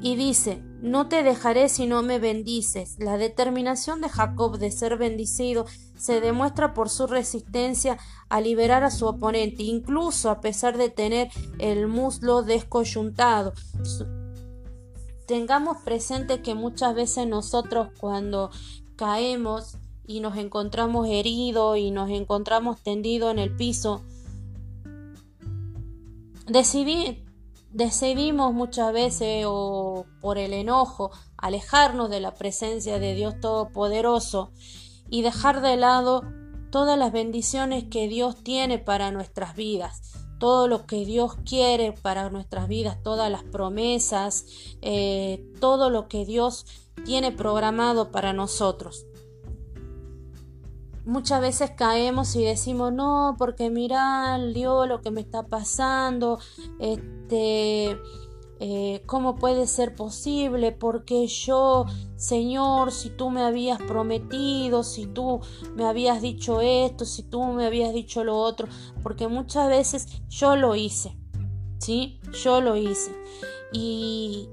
Y 0.00 0.16
dice, 0.16 0.62
no 0.84 1.08
te 1.08 1.22
dejaré 1.22 1.70
si 1.70 1.86
no 1.86 2.02
me 2.02 2.18
bendices. 2.18 2.98
La 2.98 3.16
determinación 3.16 4.02
de 4.02 4.10
Jacob 4.10 4.58
de 4.58 4.70
ser 4.70 4.98
bendecido 4.98 5.64
se 5.96 6.20
demuestra 6.20 6.74
por 6.74 6.90
su 6.90 7.06
resistencia 7.06 7.96
a 8.28 8.42
liberar 8.42 8.84
a 8.84 8.90
su 8.90 9.06
oponente, 9.06 9.62
incluso 9.62 10.28
a 10.28 10.42
pesar 10.42 10.76
de 10.76 10.90
tener 10.90 11.30
el 11.58 11.86
muslo 11.88 12.42
descoyuntado. 12.42 13.54
Tengamos 15.26 15.78
presente 15.78 16.42
que 16.42 16.54
muchas 16.54 16.94
veces 16.94 17.26
nosotros 17.26 17.88
cuando 17.98 18.50
caemos 18.96 19.78
y 20.06 20.20
nos 20.20 20.36
encontramos 20.36 21.08
heridos 21.08 21.78
y 21.78 21.92
nos 21.92 22.10
encontramos 22.10 22.82
tendidos 22.82 23.32
en 23.32 23.38
el 23.38 23.56
piso, 23.56 24.02
decidí, 26.46 27.23
Decidimos 27.74 28.54
muchas 28.54 28.92
veces 28.92 29.46
o 29.48 30.06
por 30.20 30.38
el 30.38 30.52
enojo 30.52 31.10
alejarnos 31.36 32.08
de 32.08 32.20
la 32.20 32.36
presencia 32.36 33.00
de 33.00 33.16
Dios 33.16 33.40
Todopoderoso 33.40 34.52
y 35.10 35.22
dejar 35.22 35.60
de 35.60 35.76
lado 35.76 36.22
todas 36.70 36.96
las 36.96 37.10
bendiciones 37.10 37.82
que 37.90 38.06
Dios 38.06 38.44
tiene 38.44 38.78
para 38.78 39.10
nuestras 39.10 39.56
vidas, 39.56 40.12
todo 40.38 40.68
lo 40.68 40.86
que 40.86 41.04
Dios 41.04 41.34
quiere 41.44 41.90
para 41.90 42.30
nuestras 42.30 42.68
vidas, 42.68 43.02
todas 43.02 43.28
las 43.28 43.42
promesas, 43.42 44.46
eh, 44.80 45.44
todo 45.58 45.90
lo 45.90 46.06
que 46.06 46.24
Dios 46.24 46.66
tiene 47.04 47.32
programado 47.32 48.12
para 48.12 48.32
nosotros 48.32 49.04
muchas 51.04 51.40
veces 51.40 51.70
caemos 51.72 52.34
y 52.36 52.44
decimos 52.44 52.92
no 52.92 53.36
porque 53.38 53.70
mira 53.70 54.38
Dios 54.38 54.88
lo 54.88 55.00
que 55.00 55.10
me 55.10 55.20
está 55.20 55.46
pasando 55.46 56.38
este 56.78 57.98
eh, 58.60 59.02
cómo 59.06 59.34
puede 59.34 59.66
ser 59.66 59.94
posible 59.94 60.72
porque 60.72 61.26
yo 61.26 61.86
Señor 62.16 62.92
si 62.92 63.10
tú 63.10 63.30
me 63.30 63.42
habías 63.42 63.82
prometido 63.82 64.82
si 64.82 65.06
tú 65.06 65.40
me 65.74 65.84
habías 65.84 66.22
dicho 66.22 66.60
esto 66.60 67.04
si 67.04 67.22
tú 67.22 67.44
me 67.44 67.66
habías 67.66 67.92
dicho 67.92 68.24
lo 68.24 68.38
otro 68.38 68.68
porque 69.02 69.28
muchas 69.28 69.68
veces 69.68 70.06
yo 70.28 70.56
lo 70.56 70.74
hice 70.74 71.16
sí 71.78 72.20
yo 72.42 72.60
lo 72.60 72.76
hice. 72.76 73.12
Y 73.72 74.48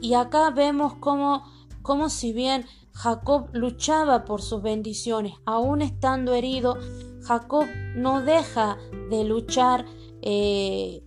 y 0.00 0.14
acá 0.14 0.50
vemos 0.50 0.94
como 0.94 1.44
como 1.82 2.08
si 2.08 2.32
bien 2.32 2.66
Jacob 2.92 3.48
luchaba 3.52 4.24
por 4.24 4.42
sus 4.42 4.62
bendiciones. 4.62 5.34
Aún 5.44 5.82
estando 5.82 6.34
herido, 6.34 6.78
Jacob 7.22 7.66
no 7.94 8.22
deja 8.22 8.78
de 9.10 9.24
luchar 9.24 9.86
eh, 10.20 11.02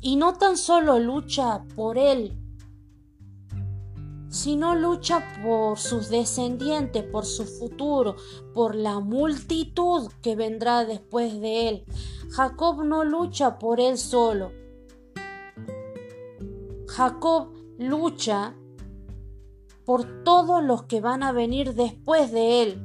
y 0.00 0.16
no 0.16 0.34
tan 0.34 0.56
solo 0.56 0.98
lucha 0.98 1.64
por 1.76 1.98
él, 1.98 2.36
sino 4.28 4.74
lucha 4.74 5.22
por 5.42 5.78
sus 5.78 6.08
descendientes, 6.08 7.04
por 7.04 7.26
su 7.26 7.44
futuro, 7.44 8.16
por 8.54 8.74
la 8.74 9.00
multitud 9.00 10.08
que 10.22 10.36
vendrá 10.36 10.84
después 10.84 11.40
de 11.40 11.68
él. 11.68 11.84
Jacob 12.30 12.84
no 12.84 13.04
lucha 13.04 13.58
por 13.58 13.80
él 13.80 13.98
solo. 13.98 14.52
Jacob 16.86 17.52
lucha 17.78 18.54
por 19.90 20.22
todos 20.22 20.62
los 20.62 20.84
que 20.84 21.00
van 21.00 21.24
a 21.24 21.32
venir 21.32 21.74
después 21.74 22.30
de 22.30 22.62
él, 22.62 22.80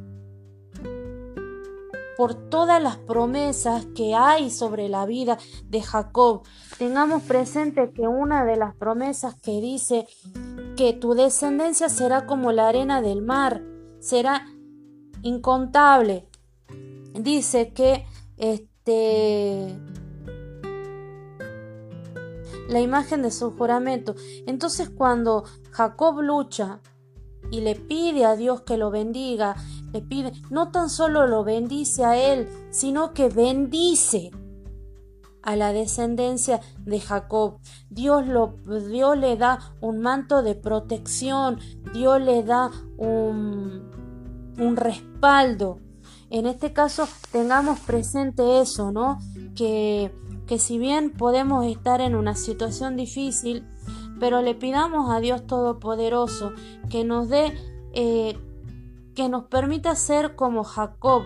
por 2.18 2.34
todas 2.34 2.82
las 2.82 2.98
promesas 2.98 3.86
que 3.96 4.16
hay 4.16 4.50
sobre 4.50 4.90
la 4.90 5.06
vida 5.06 5.38
de 5.66 5.84
Jacob. 5.84 6.42
Tengamos 6.80 7.22
presente 7.22 7.92
que 7.92 8.08
una 8.08 8.44
de 8.44 8.56
las 8.56 8.74
promesas 8.74 9.36
que 9.36 9.62
dice 9.62 10.08
que 10.76 10.94
tu 10.94 11.14
descendencia 11.14 11.90
será 11.90 12.26
como 12.26 12.52
la 12.52 12.70
arena 12.70 13.04
del 13.04 13.22
mar, 13.22 13.62
será 14.00 14.48
incontable. 15.22 16.28
Dice 17.14 17.72
que 17.72 18.04
este 18.38 19.78
la 22.68 22.80
imagen 22.80 23.22
de 23.22 23.30
su 23.30 23.52
juramento. 23.52 24.16
Entonces 24.48 24.90
cuando 24.90 25.44
Jacob 25.70 26.20
lucha 26.22 26.82
y 27.52 27.62
le 27.62 27.76
pide 27.76 28.26
a 28.26 28.36
Dios 28.36 28.62
que 28.62 28.78
lo 28.78 28.92
bendiga, 28.92 29.56
le 29.94 30.02
pide, 30.02 30.32
no 30.50 30.72
tan 30.72 30.90
solo 30.90 31.28
lo 31.28 31.44
bendice 31.44 32.04
a 32.04 32.18
él, 32.18 32.48
sino 32.70 33.14
que 33.14 33.30
bendice 33.30 34.32
a 35.46 35.56
la 35.56 35.72
descendencia 35.72 36.60
de 36.80 37.00
Jacob. 37.00 37.60
Dios, 37.90 38.26
le 38.28 39.38
da 39.38 39.60
un 39.80 40.00
manto 40.00 40.42
de 40.42 40.56
protección, 40.56 41.60
Dios 41.94 42.20
le 42.20 42.44
da 42.44 42.72
un, 42.98 43.92
un 44.58 44.76
respaldo. 44.76 45.80
En 46.32 46.48
este 46.48 46.74
caso 46.74 47.08
tengamos 47.32 47.80
presente 47.80 48.60
eso, 48.60 48.92
¿no? 48.92 49.20
Que, 49.56 50.12
que 50.48 50.58
si 50.58 50.80
bien 50.80 51.12
podemos 51.12 51.66
estar 51.66 52.02
en 52.02 52.16
una 52.16 52.36
situación 52.36 52.96
difícil, 52.96 53.68
pero 54.20 54.42
le 54.42 54.56
pidamos 54.56 55.10
a 55.10 55.20
Dios 55.20 55.46
Todopoderoso 55.48 56.52
que 56.90 57.04
nos 57.04 57.30
dé, 57.30 57.54
eh, 57.94 58.38
que 59.14 59.30
nos 59.30 59.46
permita 59.46 59.96
ser 59.96 60.36
como 60.36 60.64
Jacob, 60.64 61.24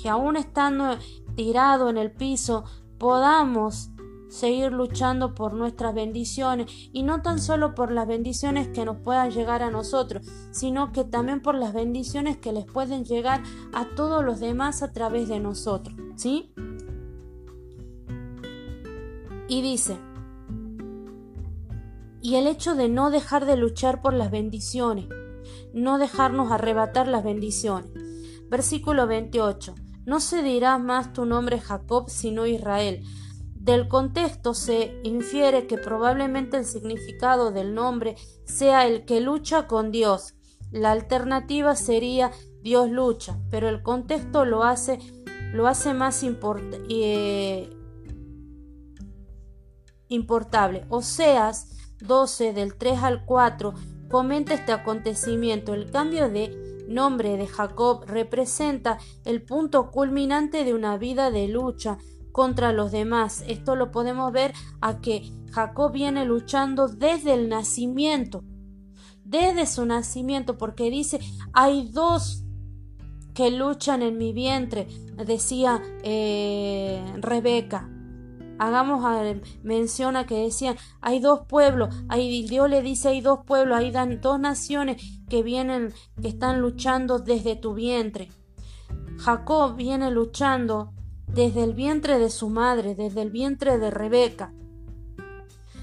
que 0.00 0.08
aún 0.08 0.36
estando 0.36 0.96
tirado 1.34 1.88
en 1.88 1.98
el 1.98 2.10
piso, 2.10 2.64
podamos 2.98 3.90
seguir 4.28 4.72
luchando 4.72 5.34
por 5.34 5.54
nuestras 5.54 5.94
bendiciones 5.94 6.70
y 6.92 7.02
no 7.02 7.22
tan 7.22 7.40
solo 7.40 7.74
por 7.74 7.90
las 7.90 8.06
bendiciones 8.06 8.68
que 8.68 8.84
nos 8.84 8.98
puedan 8.98 9.30
llegar 9.30 9.62
a 9.62 9.70
nosotros, 9.70 10.26
sino 10.50 10.92
que 10.92 11.04
también 11.04 11.40
por 11.40 11.54
las 11.54 11.72
bendiciones 11.72 12.36
que 12.36 12.52
les 12.52 12.66
pueden 12.66 13.04
llegar 13.04 13.42
a 13.72 13.86
todos 13.96 14.24
los 14.24 14.40
demás 14.40 14.82
a 14.82 14.92
través 14.92 15.28
de 15.28 15.40
nosotros, 15.40 15.96
¿sí? 16.16 16.52
Y 19.48 19.62
dice, 19.62 19.98
y 22.20 22.36
el 22.36 22.46
hecho 22.46 22.74
de 22.74 22.88
no 22.88 23.10
dejar 23.10 23.46
de 23.46 23.56
luchar 23.56 24.02
por 24.02 24.12
las 24.12 24.30
bendiciones, 24.30 25.06
no 25.72 25.98
dejarnos 25.98 26.50
arrebatar 26.50 27.08
las 27.08 27.24
bendiciones. 27.24 27.90
Versículo 28.48 29.06
28. 29.06 29.74
No 30.06 30.20
se 30.20 30.42
dirá 30.42 30.78
más 30.78 31.12
tu 31.12 31.26
nombre 31.26 31.60
Jacob, 31.60 32.08
sino 32.08 32.46
Israel. 32.46 33.04
Del 33.54 33.88
contexto 33.88 34.54
se 34.54 34.98
infiere 35.04 35.66
que 35.66 35.76
probablemente 35.76 36.56
el 36.56 36.64
significado 36.64 37.52
del 37.52 37.74
nombre 37.74 38.16
sea 38.44 38.86
el 38.86 39.04
que 39.04 39.20
lucha 39.20 39.66
con 39.66 39.90
Dios. 39.90 40.34
La 40.70 40.92
alternativa 40.92 41.76
sería 41.76 42.30
Dios 42.62 42.90
lucha, 42.90 43.38
pero 43.50 43.68
el 43.68 43.82
contexto 43.82 44.46
lo 44.46 44.64
hace, 44.64 44.98
lo 45.52 45.66
hace 45.66 45.92
más 45.92 46.22
eh, 46.88 47.70
importable. 50.08 50.86
Oseas 50.88 51.77
12 52.00 52.52
del 52.52 52.74
3 52.76 53.02
al 53.02 53.24
4 53.24 53.74
comenta 54.08 54.54
este 54.54 54.72
acontecimiento. 54.72 55.74
El 55.74 55.90
cambio 55.90 56.28
de 56.28 56.84
nombre 56.88 57.36
de 57.36 57.46
Jacob 57.46 58.04
representa 58.06 58.98
el 59.24 59.42
punto 59.42 59.90
culminante 59.90 60.64
de 60.64 60.74
una 60.74 60.96
vida 60.96 61.30
de 61.30 61.48
lucha 61.48 61.98
contra 62.32 62.72
los 62.72 62.92
demás. 62.92 63.44
Esto 63.46 63.76
lo 63.76 63.90
podemos 63.90 64.32
ver 64.32 64.52
a 64.80 65.00
que 65.00 65.30
Jacob 65.50 65.92
viene 65.92 66.24
luchando 66.24 66.88
desde 66.88 67.34
el 67.34 67.48
nacimiento, 67.48 68.44
desde 69.24 69.66
su 69.66 69.84
nacimiento, 69.84 70.56
porque 70.56 70.90
dice, 70.90 71.20
hay 71.52 71.88
dos 71.88 72.44
que 73.34 73.50
luchan 73.50 74.02
en 74.02 74.18
mi 74.18 74.32
vientre, 74.32 74.88
decía 75.24 75.82
eh, 76.02 77.04
Rebeca. 77.18 77.88
Hagamos 78.58 79.04
mención 79.62 80.16
a 80.16 80.26
que 80.26 80.42
decían, 80.42 80.76
hay 81.00 81.20
dos 81.20 81.46
pueblos, 81.46 81.94
hay, 82.08 82.46
Dios 82.46 82.68
le 82.68 82.82
dice, 82.82 83.08
hay 83.08 83.20
dos 83.20 83.40
pueblos, 83.46 83.78
hay 83.78 83.90
dos 84.16 84.40
naciones 84.40 85.02
que 85.28 85.42
vienen, 85.42 85.94
que 86.20 86.28
están 86.28 86.60
luchando 86.60 87.18
desde 87.18 87.56
tu 87.56 87.74
vientre. 87.74 88.28
Jacob 89.18 89.76
viene 89.76 90.10
luchando 90.10 90.92
desde 91.26 91.64
el 91.64 91.74
vientre 91.74 92.18
de 92.18 92.30
su 92.30 92.48
madre, 92.48 92.94
desde 92.94 93.22
el 93.22 93.30
vientre 93.30 93.78
de 93.78 93.90
Rebeca. 93.90 94.52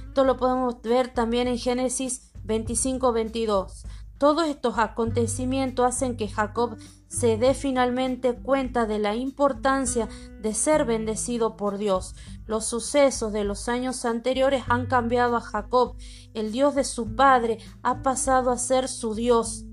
Esto 0.07 0.23
lo 0.23 0.37
podemos 0.37 0.81
ver 0.81 1.13
también 1.13 1.47
en 1.47 1.57
Génesis 1.57 2.31
25-22. 2.45 3.85
Todos 4.17 4.47
estos 4.47 4.77
acontecimientos 4.77 5.85
hacen 5.85 6.15
que 6.15 6.29
Jacob 6.29 6.77
se 7.09 7.37
dé 7.37 7.53
finalmente 7.53 8.33
cuenta 8.33 8.85
de 8.85 8.99
la 8.99 9.15
importancia 9.15 10.07
de 10.41 10.53
ser 10.53 10.85
bendecido 10.85 11.57
por 11.57 11.77
Dios. 11.77 12.15
Los 12.47 12.65
sucesos 12.65 13.33
de 13.33 13.43
los 13.43 13.67
años 13.69 14.05
anteriores 14.05 14.63
han 14.67 14.85
cambiado 14.85 15.35
a 15.35 15.41
Jacob. 15.41 15.95
El 16.33 16.51
Dios 16.51 16.75
de 16.75 16.83
su 16.83 17.15
padre 17.15 17.57
ha 17.81 18.01
pasado 18.03 18.51
a 18.51 18.57
ser 18.57 18.87
su 18.87 19.15
Dios. 19.15 19.65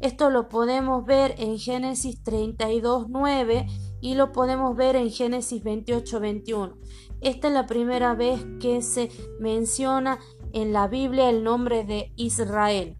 Esto 0.00 0.30
lo 0.30 0.48
podemos 0.48 1.04
ver 1.04 1.34
en 1.38 1.58
Génesis 1.58 2.24
32.9 2.24 3.66
y 4.00 4.14
lo 4.14 4.32
podemos 4.32 4.74
ver 4.74 4.96
en 4.96 5.10
Génesis 5.10 5.62
28.21. 5.62 6.74
Esta 7.20 7.48
es 7.48 7.54
la 7.54 7.66
primera 7.66 8.14
vez 8.14 8.44
que 8.60 8.80
se 8.80 9.10
menciona 9.38 10.18
en 10.52 10.72
la 10.72 10.88
Biblia 10.88 11.28
el 11.28 11.44
nombre 11.44 11.84
de 11.84 12.12
Israel. 12.16 12.96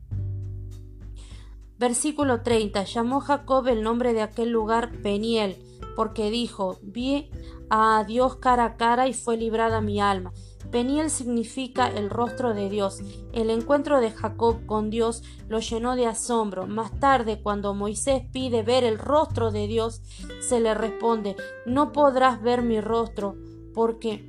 Versículo 1.79 2.43
30. 2.43 2.85
Llamó 2.85 3.21
Jacob 3.21 3.67
el 3.69 3.83
nombre 3.83 4.13
de 4.13 4.21
aquel 4.21 4.51
lugar 4.51 5.01
Peniel, 5.01 5.57
porque 5.97 6.31
dijo, 6.31 6.79
vi 6.83 7.31
a 7.71 8.05
Dios 8.05 8.37
cara 8.37 8.65
a 8.65 8.77
cara 8.77 9.09
y 9.09 9.15
fue 9.15 9.37
librada 9.37 9.81
mi 9.81 10.01
alma. 10.01 10.33
Peniel 10.71 11.11
significa 11.11 11.89
el 11.89 12.11
rostro 12.11 12.53
de 12.55 12.69
Dios. 12.69 12.99
El 13.33 13.51
encuentro 13.51 14.01
de 14.01 14.11
Jacob 14.11 14.67
con 14.67 14.91
Dios 14.91 15.23
lo 15.49 15.59
llenó 15.61 15.97
de 15.97 16.07
asombro. 16.07 16.67
Más 16.67 16.99
tarde, 17.01 17.41
cuando 17.43 17.75
Moisés 17.75 18.23
pide 18.33 18.63
ver 18.63 18.85
el 18.85 18.99
rostro 18.99 19.51
de 19.51 19.67
Dios, 19.67 20.03
se 20.41 20.61
le 20.61 20.75
responde, 20.75 21.37
no 21.65 21.93
podrás 21.93 22.43
ver 22.43 22.63
mi 22.63 22.81
rostro, 22.81 23.37
porque 23.73 24.29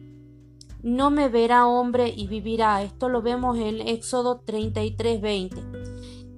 no 0.82 1.12
me 1.12 1.30
verá 1.30 1.68
hombre 1.68 2.12
y 2.16 2.28
vivirá. 2.28 2.82
Esto 2.82 3.10
lo 3.10 3.22
vemos 3.22 3.58
en 3.58 3.82
Éxodo 3.88 4.40
33, 4.40 5.22
20. 5.22 5.64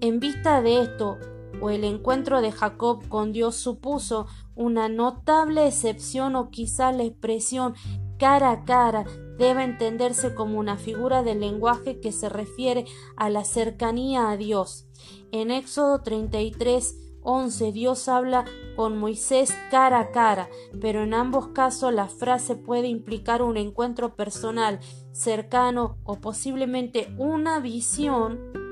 En 0.01 0.19
vista 0.19 0.61
de 0.61 0.81
esto, 0.81 1.17
o 1.61 1.69
el 1.69 1.85
encuentro 1.85 2.41
de 2.41 2.51
Jacob 2.51 3.07
con 3.07 3.31
Dios 3.31 3.55
supuso 3.55 4.27
una 4.55 4.89
notable 4.89 5.67
excepción 5.67 6.35
o 6.35 6.49
quizá 6.49 6.91
la 6.91 7.03
expresión 7.03 7.73
cara 8.17 8.51
a 8.51 8.63
cara 8.65 9.05
debe 9.37 9.63
entenderse 9.63 10.33
como 10.35 10.59
una 10.59 10.77
figura 10.77 11.23
del 11.23 11.39
lenguaje 11.39 11.99
que 11.99 12.11
se 12.11 12.29
refiere 12.29 12.85
a 13.17 13.29
la 13.29 13.43
cercanía 13.43 14.29
a 14.29 14.37
Dios. 14.37 14.87
En 15.31 15.51
Éxodo 15.51 16.01
33, 16.01 16.95
11 17.23 17.71
Dios 17.71 18.07
habla 18.07 18.45
con 18.75 18.97
Moisés 18.97 19.53
cara 19.71 19.99
a 19.99 20.11
cara, 20.11 20.49
pero 20.79 21.03
en 21.03 21.13
ambos 21.13 21.47
casos 21.49 21.93
la 21.93 22.07
frase 22.07 22.55
puede 22.55 22.87
implicar 22.87 23.41
un 23.41 23.57
encuentro 23.57 24.15
personal, 24.15 24.79
cercano 25.11 25.97
o 26.03 26.19
posiblemente 26.19 27.13
una 27.17 27.59
visión 27.59 28.62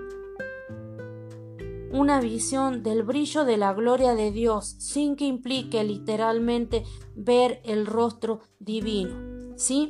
una 1.94 2.20
visión 2.20 2.84
del 2.84 3.04
brillo 3.04 3.46
de 3.46 3.58
la 3.58 3.74
gloria 3.74 4.16
de 4.16 4.32
Dios 4.32 4.76
sin 4.80 5.16
que 5.16 5.26
implique 5.26 5.84
literalmente 5.84 6.84
ver 7.16 7.62
el 7.64 7.86
rostro 7.86 8.42
divino. 8.60 9.56
¿Sí? 9.58 9.88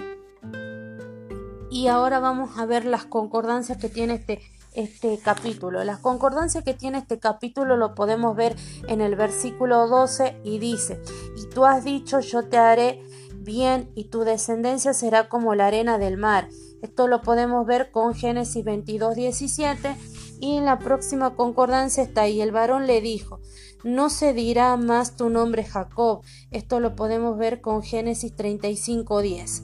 Y 1.70 1.88
ahora 1.88 2.20
vamos 2.20 2.58
a 2.58 2.66
ver 2.66 2.86
las 2.86 3.06
concordancias 3.06 3.78
que 3.78 3.88
tiene 3.88 4.16
este, 4.16 4.42
este 4.74 5.18
capítulo. 5.20 5.84
Las 5.84 6.00
concordancias 6.00 6.64
que 6.64 6.74
tiene 6.74 6.98
este 6.98 7.20
capítulo 7.20 7.78
lo 7.78 7.96
podemos 7.96 8.36
ver 8.36 8.56
en 8.88 9.00
el 9.00 9.16
versículo 9.16 9.88
12 9.88 10.42
y 10.44 10.60
dice, 10.60 11.02
y 11.38 11.48
tú 11.48 11.66
has 11.66 11.84
dicho 11.86 12.20
yo 12.20 12.44
te 12.44 12.58
haré 12.58 13.02
bien 13.38 13.90
y 13.96 14.06
tu 14.06 14.22
descendencia 14.22 14.94
será 14.94 15.30
como 15.30 15.56
la 15.56 15.68
arena 15.68 15.98
del 15.98 16.18
mar. 16.18 16.50
Esto 16.82 17.08
lo 17.08 17.22
podemos 17.22 17.66
ver 17.66 17.92
con 17.92 18.16
Génesis 18.16 18.66
22, 18.66 19.16
17 19.16 19.96
y 20.42 20.58
en 20.58 20.66
la 20.66 20.80
próxima 20.80 21.36
concordancia 21.36 22.04
está 22.04 22.24
ahí. 22.24 22.42
El 22.42 22.52
varón 22.52 22.88
le 22.88 23.00
dijo, 23.00 23.40
no 23.84 24.10
se 24.10 24.34
dirá 24.34 24.76
más 24.76 25.16
tu 25.16 25.30
nombre 25.30 25.64
Jacob. 25.64 26.24
Esto 26.50 26.80
lo 26.80 26.96
podemos 26.96 27.38
ver 27.38 27.62
con 27.62 27.84
Génesis 27.84 28.36
35.10. 28.36 29.62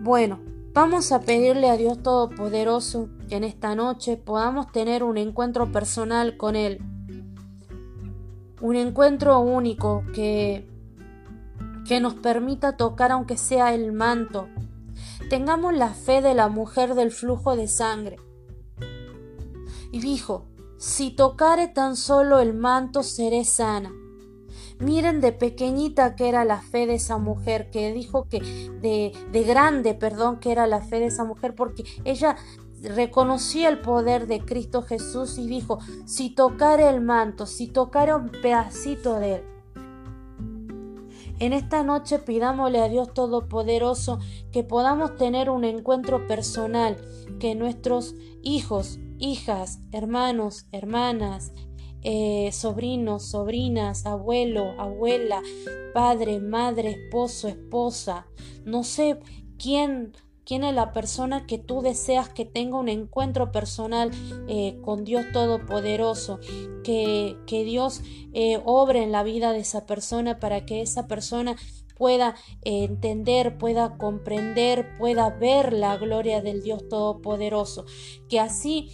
Bueno, 0.00 0.40
vamos 0.72 1.10
a 1.10 1.20
pedirle 1.20 1.68
a 1.68 1.76
Dios 1.76 2.00
Todopoderoso 2.02 3.08
que 3.28 3.36
en 3.36 3.44
esta 3.44 3.74
noche 3.74 4.16
podamos 4.16 4.70
tener 4.70 5.02
un 5.02 5.18
encuentro 5.18 5.70
personal 5.72 6.36
con 6.36 6.54
Él. 6.54 6.78
Un 8.60 8.76
encuentro 8.76 9.40
único 9.40 10.04
que, 10.14 10.68
que 11.86 11.98
nos 12.00 12.14
permita 12.14 12.76
tocar 12.76 13.10
aunque 13.10 13.36
sea 13.36 13.74
el 13.74 13.90
manto. 13.90 14.48
Tengamos 15.30 15.74
la 15.74 15.90
fe 15.90 16.22
de 16.22 16.34
la 16.34 16.48
mujer 16.48 16.94
del 16.94 17.10
flujo 17.10 17.56
de 17.56 17.66
sangre 17.66 18.18
y 19.92 20.00
dijo, 20.00 20.46
si 20.76 21.10
tocare 21.10 21.68
tan 21.68 21.96
solo 21.96 22.38
el 22.38 22.54
manto 22.54 23.02
seré 23.02 23.44
sana. 23.44 23.92
Miren 24.78 25.20
de 25.20 25.32
pequeñita 25.32 26.14
que 26.14 26.28
era 26.28 26.44
la 26.44 26.62
fe 26.62 26.86
de 26.86 26.94
esa 26.94 27.18
mujer, 27.18 27.68
que 27.70 27.92
dijo 27.92 28.28
que 28.28 28.40
de, 28.80 29.12
de 29.32 29.42
grande, 29.42 29.94
perdón, 29.94 30.38
que 30.38 30.52
era 30.52 30.68
la 30.68 30.80
fe 30.80 31.00
de 31.00 31.06
esa 31.06 31.24
mujer, 31.24 31.56
porque 31.56 31.84
ella 32.04 32.36
reconocía 32.82 33.68
el 33.68 33.80
poder 33.80 34.28
de 34.28 34.40
Cristo 34.40 34.82
Jesús 34.82 35.36
y 35.38 35.48
dijo, 35.48 35.80
si 36.06 36.30
tocara 36.30 36.90
el 36.90 37.00
manto, 37.00 37.46
si 37.46 37.66
tocara 37.66 38.16
un 38.16 38.30
pedacito 38.30 39.18
de 39.18 39.36
él. 39.36 39.57
En 41.40 41.52
esta 41.52 41.84
noche 41.84 42.18
pidámosle 42.18 42.80
a 42.80 42.88
Dios 42.88 43.14
Todopoderoso 43.14 44.18
que 44.50 44.64
podamos 44.64 45.16
tener 45.16 45.50
un 45.50 45.64
encuentro 45.64 46.26
personal, 46.26 46.96
que 47.38 47.54
nuestros 47.54 48.16
hijos, 48.42 48.98
hijas, 49.18 49.78
hermanos, 49.92 50.66
hermanas, 50.72 51.52
eh, 52.02 52.50
sobrinos, 52.52 53.30
sobrinas, 53.30 54.04
abuelo, 54.04 54.74
abuela, 54.80 55.42
padre, 55.94 56.40
madre, 56.40 56.90
esposo, 56.90 57.46
esposa, 57.46 58.26
no 58.64 58.82
sé 58.82 59.20
quién 59.58 60.12
quién 60.48 60.64
es 60.64 60.74
la 60.74 60.94
persona 60.94 61.46
que 61.46 61.58
tú 61.58 61.82
deseas 61.82 62.30
que 62.30 62.46
tenga 62.46 62.78
un 62.78 62.88
encuentro 62.88 63.52
personal 63.52 64.10
eh, 64.48 64.78
con 64.80 65.04
Dios 65.04 65.26
Todopoderoso, 65.30 66.40
que, 66.82 67.36
que 67.46 67.64
Dios 67.64 68.00
eh, 68.32 68.58
obre 68.64 69.02
en 69.02 69.12
la 69.12 69.22
vida 69.22 69.52
de 69.52 69.58
esa 69.58 69.84
persona 69.84 70.40
para 70.40 70.64
que 70.64 70.80
esa 70.80 71.06
persona 71.06 71.54
pueda 71.98 72.34
eh, 72.62 72.84
entender, 72.84 73.58
pueda 73.58 73.98
comprender, 73.98 74.96
pueda 74.96 75.28
ver 75.28 75.74
la 75.74 75.98
gloria 75.98 76.40
del 76.40 76.62
Dios 76.62 76.88
Todopoderoso, 76.88 77.84
que 78.30 78.40
así 78.40 78.88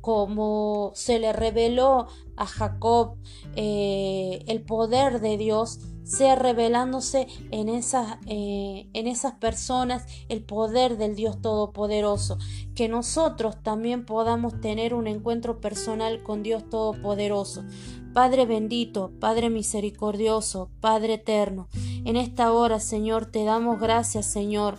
como 0.00 0.92
se 0.94 1.18
le 1.18 1.34
reveló 1.34 2.06
a 2.36 2.46
Jacob 2.46 3.18
el 3.54 4.64
poder 4.64 5.20
de 5.20 5.36
Dios, 5.36 5.78
sea 6.04 6.36
revelándose 6.36 7.26
en 7.50 7.68
esas, 7.68 8.18
eh, 8.26 8.88
en 8.92 9.06
esas 9.06 9.32
personas 9.32 10.04
el 10.28 10.44
poder 10.44 10.96
del 10.98 11.16
Dios 11.16 11.40
Todopoderoso, 11.40 12.38
que 12.74 12.88
nosotros 12.88 13.62
también 13.62 14.04
podamos 14.04 14.60
tener 14.60 14.94
un 14.94 15.06
encuentro 15.06 15.60
personal 15.60 16.22
con 16.22 16.42
Dios 16.42 16.68
Todopoderoso. 16.68 17.64
Padre 18.12 18.46
bendito, 18.46 19.10
Padre 19.18 19.50
misericordioso, 19.50 20.70
Padre 20.80 21.14
eterno, 21.14 21.68
en 22.04 22.16
esta 22.16 22.52
hora, 22.52 22.78
Señor, 22.78 23.26
te 23.26 23.42
damos 23.42 23.80
gracias, 23.80 24.26
Señor, 24.26 24.78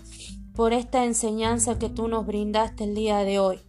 por 0.55 0.71
esta 0.71 1.03
enseñanza 1.03 1.77
que 1.77 1.89
tú 1.89 2.07
nos 2.07 2.25
brindaste 2.25 2.85
el 2.85 2.95
día 2.95 3.19
de 3.25 3.39
hoy. 3.39 3.59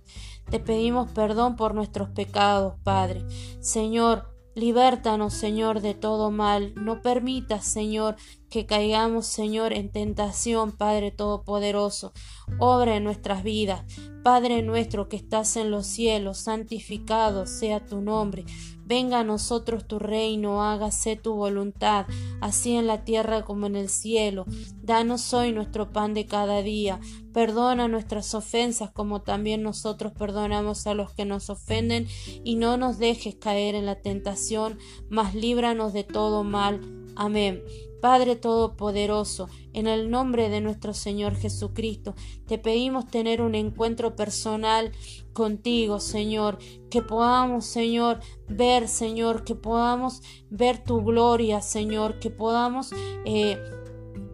Te 0.51 0.61
pedimos 0.61 1.11
perdón 1.11 1.57
por 1.57 1.75
nuestros 1.75 2.11
pecados, 2.11 2.75
Padre. 2.85 3.25
Señor, 3.59 4.36
Libértanos, 4.57 5.35
Señor, 5.35 5.83
de 5.83 5.93
todo 5.93 6.31
mal. 6.31 6.73
No 6.77 7.03
permitas, 7.03 7.67
Señor, 7.67 8.17
que 8.51 8.67
caigamos, 8.67 9.27
Señor, 9.27 9.73
en 9.73 9.91
tentación, 9.91 10.73
Padre 10.73 11.11
Todopoderoso. 11.11 12.13
Obra 12.59 12.97
en 12.97 13.05
nuestras 13.05 13.43
vidas. 13.43 13.85
Padre 14.23 14.63
nuestro 14.63 15.09
que 15.09 15.17
estás 15.17 15.57
en 15.57 15.71
los 15.71 15.87
cielos, 15.87 16.39
santificado 16.39 17.47
sea 17.47 17.85
tu 17.87 18.01
nombre. 18.01 18.45
Venga 18.85 19.21
a 19.21 19.25
nosotros 19.25 19.87
tu 19.87 19.99
reino, 19.99 20.63
hágase 20.63 21.17
tu 21.17 21.35
voluntad, 21.35 22.07
así 22.41 22.77
en 22.77 22.87
la 22.87 23.05
tierra 23.05 23.45
como 23.45 23.67
en 23.67 23.75
el 23.75 23.89
cielo. 23.89 24.45
Danos 24.83 25.35
hoy 25.35 25.53
nuestro 25.53 25.93
pan 25.93 26.15
de 26.15 26.27
cada 26.27 26.63
día. 26.63 27.01
Perdona 27.33 27.89
nuestras 27.89 28.33
ofensas 28.35 28.91
como 28.91 29.23
también 29.23 29.63
nosotros 29.63 30.13
perdonamos 30.13 30.87
a 30.87 30.95
los 30.95 31.13
que 31.13 31.25
nos 31.25 31.51
ofenden 31.51 32.07
y 32.45 32.55
no 32.55 32.77
nos 32.77 32.99
dejes 32.99 33.35
caer 33.35 33.75
en 33.75 33.87
la 33.87 34.01
tentación, 34.03 34.79
mas 35.09 35.35
líbranos 35.35 35.93
de 35.93 36.05
todo 36.05 36.45
mal. 36.45 36.81
Amén. 37.17 37.63
Padre 38.01 38.37
Todopoderoso, 38.37 39.49
en 39.73 39.87
el 39.87 40.11
nombre 40.11 40.49
de 40.49 40.61
nuestro 40.61 40.95
Señor 40.95 41.37
Jesucristo, 41.37 42.15
te 42.47 42.59
pedimos 42.59 43.07
tener 43.07 43.41
un 43.43 43.55
encuentro 43.55 44.17
personal 44.17 44.93
contigo, 45.33 46.01
Señor, 46.01 46.59
que 46.91 47.03
podamos, 47.03 47.67
Señor, 47.67 48.21
ver, 48.49 48.89
Señor, 48.89 49.45
que 49.45 49.55
podamos 49.55 50.23
ver 50.51 50.83
tu 50.83 51.03
gloria, 51.03 51.61
Señor, 51.61 52.19
que 52.19 52.31
podamos 52.31 52.91
eh, 53.25 53.59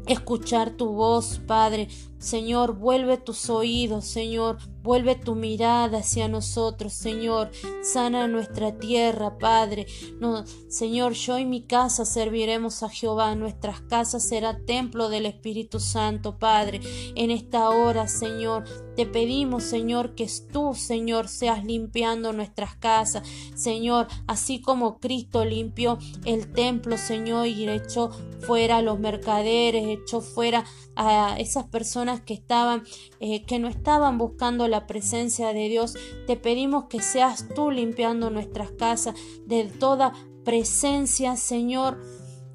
escuchar 0.07 0.71
tu 0.71 0.93
voz, 0.93 1.41
Padre. 1.47 1.89
Señor, 2.19 2.77
vuelve 2.77 3.17
tus 3.17 3.51
oídos, 3.51 4.05
Señor, 4.05 4.59
vuelve 4.83 5.15
tu 5.15 5.35
mirada 5.35 5.99
hacia 5.99 6.29
nosotros, 6.29 6.93
Señor. 6.93 7.51
Sana 7.83 8.29
nuestra 8.29 8.79
tierra, 8.79 9.39
Padre. 9.39 9.87
No, 10.21 10.45
Señor, 10.69 11.13
yo 11.13 11.39
y 11.39 11.45
mi 11.45 11.63
casa 11.63 12.05
serviremos 12.05 12.83
a 12.83 12.89
Jehová. 12.89 13.35
Nuestras 13.35 13.81
casas 13.83 14.27
será 14.29 14.59
templo 14.59 15.09
del 15.09 15.27
Espíritu 15.27 15.81
Santo, 15.81 16.39
Padre. 16.39 16.81
En 17.15 17.31
esta 17.31 17.71
hora, 17.71 18.09
Señor, 18.09 18.65
te 18.97 19.07
pedimos, 19.07 19.65
Señor, 19.65 20.15
que 20.15 20.29
tú, 20.53 20.75
Señor, 20.75 21.29
seas 21.29 21.65
limpiando 21.65 22.33
nuestras 22.33 22.77
casas, 22.77 23.27
Señor, 23.55 24.07
así 24.27 24.61
como 24.61 24.99
Cristo 24.99 25.45
limpió 25.45 25.99
el 26.25 26.53
templo, 26.53 26.97
Señor, 26.97 27.47
y 27.47 27.69
echó 27.69 28.11
fuera 28.41 28.79
a 28.79 28.83
los 28.83 28.99
mercaderes, 28.99 29.87
echó 29.87 30.21
fuera 30.21 30.65
a 30.95 31.37
esas 31.39 31.65
personas 31.65 32.21
que 32.21 32.35
estaban, 32.35 32.83
eh, 33.21 33.45
que 33.45 33.59
no 33.59 33.69
estaban 33.69 34.19
buscando 34.19 34.69
la 34.69 34.87
presencia 34.87 35.53
de 35.53 35.69
Dios. 35.69 35.95
Te 36.27 36.37
pedimos 36.37 36.85
que 36.85 37.01
seas 37.01 37.49
tú 37.55 37.71
limpiando 37.71 38.31
nuestras 38.31 38.73
casas 38.73 39.15
de 39.47 39.65
toda 39.65 40.13
presencia, 40.45 41.37
Señor, 41.37 42.03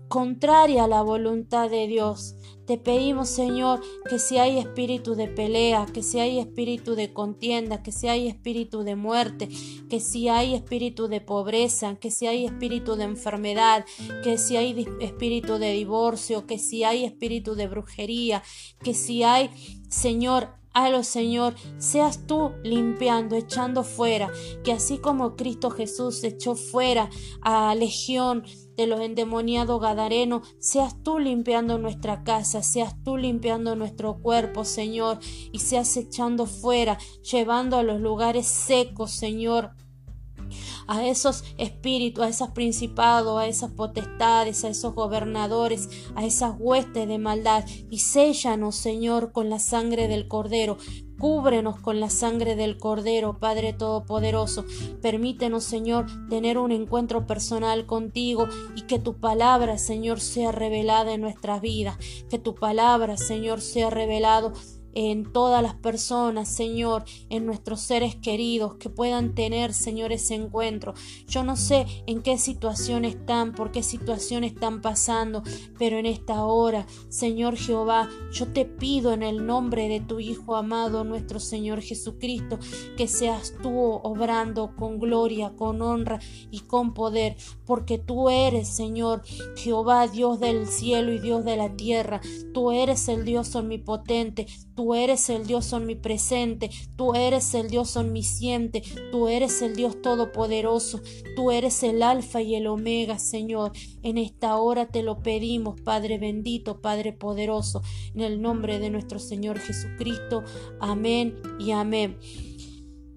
contraria 0.07 0.85
a 0.85 0.87
la 0.87 1.01
voluntad 1.01 1.69
de 1.69 1.87
Dios. 1.87 2.36
Te 2.67 2.77
pedimos, 2.77 3.29
Señor, 3.29 3.79
que 4.09 4.19
si 4.19 4.37
hay 4.37 4.59
espíritu 4.59 5.15
de 5.15 5.29
pelea, 5.29 5.85
que 5.85 6.03
si 6.03 6.19
hay 6.19 6.37
espíritu 6.37 6.95
de 6.95 7.13
contienda, 7.13 7.81
que 7.81 7.93
si 7.93 8.09
hay 8.09 8.27
espíritu 8.27 8.83
de 8.83 8.97
muerte, 8.97 9.47
que 9.89 10.01
si 10.01 10.27
hay 10.27 10.53
espíritu 10.53 11.07
de 11.07 11.21
pobreza, 11.21 11.95
que 11.95 12.11
si 12.11 12.27
hay 12.27 12.45
espíritu 12.45 12.97
de 12.97 13.05
enfermedad, 13.05 13.85
que 14.21 14.37
si 14.37 14.57
hay 14.57 14.85
espíritu 14.99 15.59
de 15.59 15.71
divorcio, 15.71 16.45
que 16.45 16.59
si 16.59 16.83
hay 16.83 17.05
espíritu 17.05 17.55
de 17.55 17.69
brujería, 17.69 18.43
que 18.83 18.93
si 18.93 19.23
hay, 19.23 19.49
Señor, 19.87 20.49
Halo, 20.73 21.03
Señor, 21.03 21.55
seas 21.79 22.27
tú 22.27 22.51
limpiando, 22.63 23.35
echando 23.35 23.83
fuera, 23.83 24.29
que 24.63 24.73
así 24.73 24.99
como 24.99 25.35
Cristo 25.35 25.71
Jesús 25.71 26.23
echó 26.23 26.53
fuera 26.53 27.09
a 27.41 27.73
Legión 27.73 28.43
de 28.77 28.87
los 28.87 29.01
endemoniados 29.01 29.81
gadarenos, 29.81 30.47
seas 30.59 31.03
tú 31.03 31.19
limpiando 31.19 31.79
nuestra 31.79 32.23
casa, 32.23 32.61
seas 32.61 32.95
tú 33.03 33.17
limpiando 33.17 33.75
nuestro 33.75 34.19
cuerpo, 34.21 34.63
Señor, 34.63 35.19
y 35.51 35.59
seas 35.59 35.97
echando 35.97 36.45
fuera, 36.45 36.97
llevando 37.29 37.77
a 37.77 37.83
los 37.83 37.99
lugares 37.99 38.45
secos, 38.45 39.11
Señor, 39.11 39.71
a 40.87 41.05
esos 41.05 41.43
espíritus, 41.57 42.23
a 42.23 42.29
esos 42.29 42.49
principados, 42.49 43.39
a 43.39 43.47
esas 43.47 43.71
potestades, 43.71 44.63
a 44.63 44.69
esos 44.69 44.93
gobernadores, 44.93 45.89
a 46.15 46.23
esas 46.23 46.55
huestes 46.57 47.07
de 47.07 47.17
maldad, 47.17 47.65
y 47.89 47.99
séllanos, 47.99 48.75
Señor, 48.75 49.31
con 49.31 49.49
la 49.49 49.59
sangre 49.59 50.07
del 50.07 50.27
Cordero. 50.27 50.77
Cúbrenos 51.19 51.79
con 51.79 51.99
la 51.99 52.09
sangre 52.09 52.55
del 52.55 52.77
Cordero, 52.77 53.39
Padre 53.39 53.73
Todopoderoso. 53.73 54.65
Permítenos, 55.01 55.63
Señor, 55.63 56.05
tener 56.29 56.57
un 56.57 56.71
encuentro 56.71 57.25
personal 57.25 57.85
contigo 57.85 58.47
y 58.75 58.83
que 58.83 58.99
tu 58.99 59.15
palabra, 59.15 59.77
Señor, 59.77 60.19
sea 60.19 60.51
revelada 60.51 61.13
en 61.13 61.21
nuestras 61.21 61.61
vidas. 61.61 61.97
Que 62.29 62.37
tu 62.37 62.53
palabra, 62.53 63.17
Señor, 63.17 63.61
sea 63.61 63.89
revelado 63.89 64.53
en 64.93 65.31
todas 65.31 65.61
las 65.61 65.75
personas, 65.75 66.47
Señor, 66.49 67.03
en 67.29 67.45
nuestros 67.45 67.81
seres 67.81 68.15
queridos, 68.15 68.75
que 68.75 68.89
puedan 68.89 69.35
tener, 69.35 69.73
Señor, 69.73 70.11
ese 70.11 70.35
encuentro. 70.35 70.93
Yo 71.27 71.43
no 71.43 71.55
sé 71.55 71.85
en 72.07 72.21
qué 72.21 72.37
situación 72.37 73.05
están, 73.05 73.53
por 73.53 73.71
qué 73.71 73.83
situación 73.83 74.43
están 74.43 74.81
pasando, 74.81 75.43
pero 75.77 75.97
en 75.97 76.05
esta 76.05 76.43
hora, 76.43 76.87
Señor 77.09 77.55
Jehová, 77.57 78.09
yo 78.31 78.47
te 78.47 78.65
pido 78.65 79.13
en 79.13 79.23
el 79.23 79.45
nombre 79.45 79.87
de 79.87 79.99
tu 79.99 80.19
Hijo 80.19 80.55
amado, 80.55 81.03
nuestro 81.03 81.39
Señor 81.39 81.81
Jesucristo, 81.81 82.59
que 82.95 83.07
seas 83.07 83.53
tú 83.61 83.77
obrando 83.79 84.75
con 84.75 84.99
gloria, 84.99 85.53
con 85.55 85.81
honra 85.81 86.19
y 86.51 86.61
con 86.61 86.93
poder, 86.93 87.37
porque 87.65 87.97
tú 87.97 88.29
eres, 88.29 88.67
Señor, 88.67 89.21
Jehová, 89.55 90.07
Dios 90.07 90.39
del 90.39 90.67
cielo 90.67 91.13
y 91.13 91.19
Dios 91.19 91.45
de 91.45 91.57
la 91.57 91.75
tierra, 91.75 92.21
tú 92.53 92.71
eres 92.71 93.07
el 93.07 93.25
Dios 93.25 93.55
omnipotente, 93.55 94.47
Tú 94.77 94.93
eres 94.93 95.31
el 95.31 95.47
Dios 95.47 95.73
omnipresente, 95.73 96.69
tú 96.95 97.15
eres 97.15 97.55
el 97.55 97.67
Dios 97.67 97.97
omnisciente, 97.97 98.83
tú 99.11 99.27
eres 99.27 99.63
el 99.63 99.75
Dios 99.75 100.03
todopoderoso, 100.03 101.01
tú 101.35 101.49
eres 101.49 101.81
el 101.81 102.03
alfa 102.03 102.43
y 102.43 102.53
el 102.53 102.67
omega, 102.67 103.17
Señor. 103.17 103.71
En 104.03 104.19
esta 104.19 104.55
hora 104.57 104.85
te 104.85 105.01
lo 105.01 105.23
pedimos, 105.23 105.81
Padre 105.81 106.19
bendito, 106.19 106.79
Padre 106.79 107.11
poderoso, 107.11 107.81
en 108.13 108.21
el 108.21 108.39
nombre 108.39 108.77
de 108.77 108.91
nuestro 108.91 109.17
Señor 109.17 109.57
Jesucristo. 109.57 110.43
Amén 110.79 111.41
y 111.57 111.71
amén. 111.71 112.19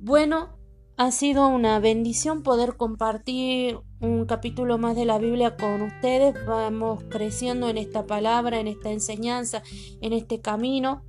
Bueno, 0.01 0.57
ha 0.97 1.11
sido 1.11 1.47
una 1.47 1.79
bendición 1.79 2.43
poder 2.43 2.79
compartir 2.79 3.81
un 4.01 4.25
capítulo 4.25 4.79
más 4.79 4.97
de 4.97 5.05
la 5.05 5.19
Biblia 5.19 5.57
con 5.57 5.83
ustedes. 5.83 6.35
Vamos 6.47 7.05
creciendo 7.11 7.69
en 7.69 7.77
esta 7.77 8.07
palabra, 8.07 8.61
en 8.61 8.67
esta 8.67 8.91
enseñanza, 8.91 9.63
en 10.01 10.15
este 10.15 10.41
camino 10.41 11.03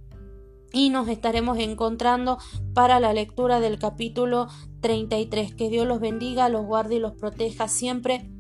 y 0.74 0.90
nos 0.90 1.08
estaremos 1.08 1.58
encontrando 1.60 2.38
para 2.74 3.00
la 3.00 3.14
lectura 3.14 3.60
del 3.60 3.80
capítulo 3.80 4.48
33. 4.82 5.56
Que 5.56 5.70
Dios 5.70 5.88
los 5.88 6.00
bendiga, 6.00 6.50
los 6.50 6.66
guarde 6.66 6.96
y 6.96 7.00
los 7.00 7.14
proteja 7.14 7.68
siempre. 7.68 8.32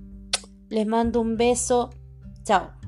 Les 0.69 0.87
mando 0.87 1.21
un 1.21 1.37
beso. 1.37 1.89
Chao. 2.43 2.80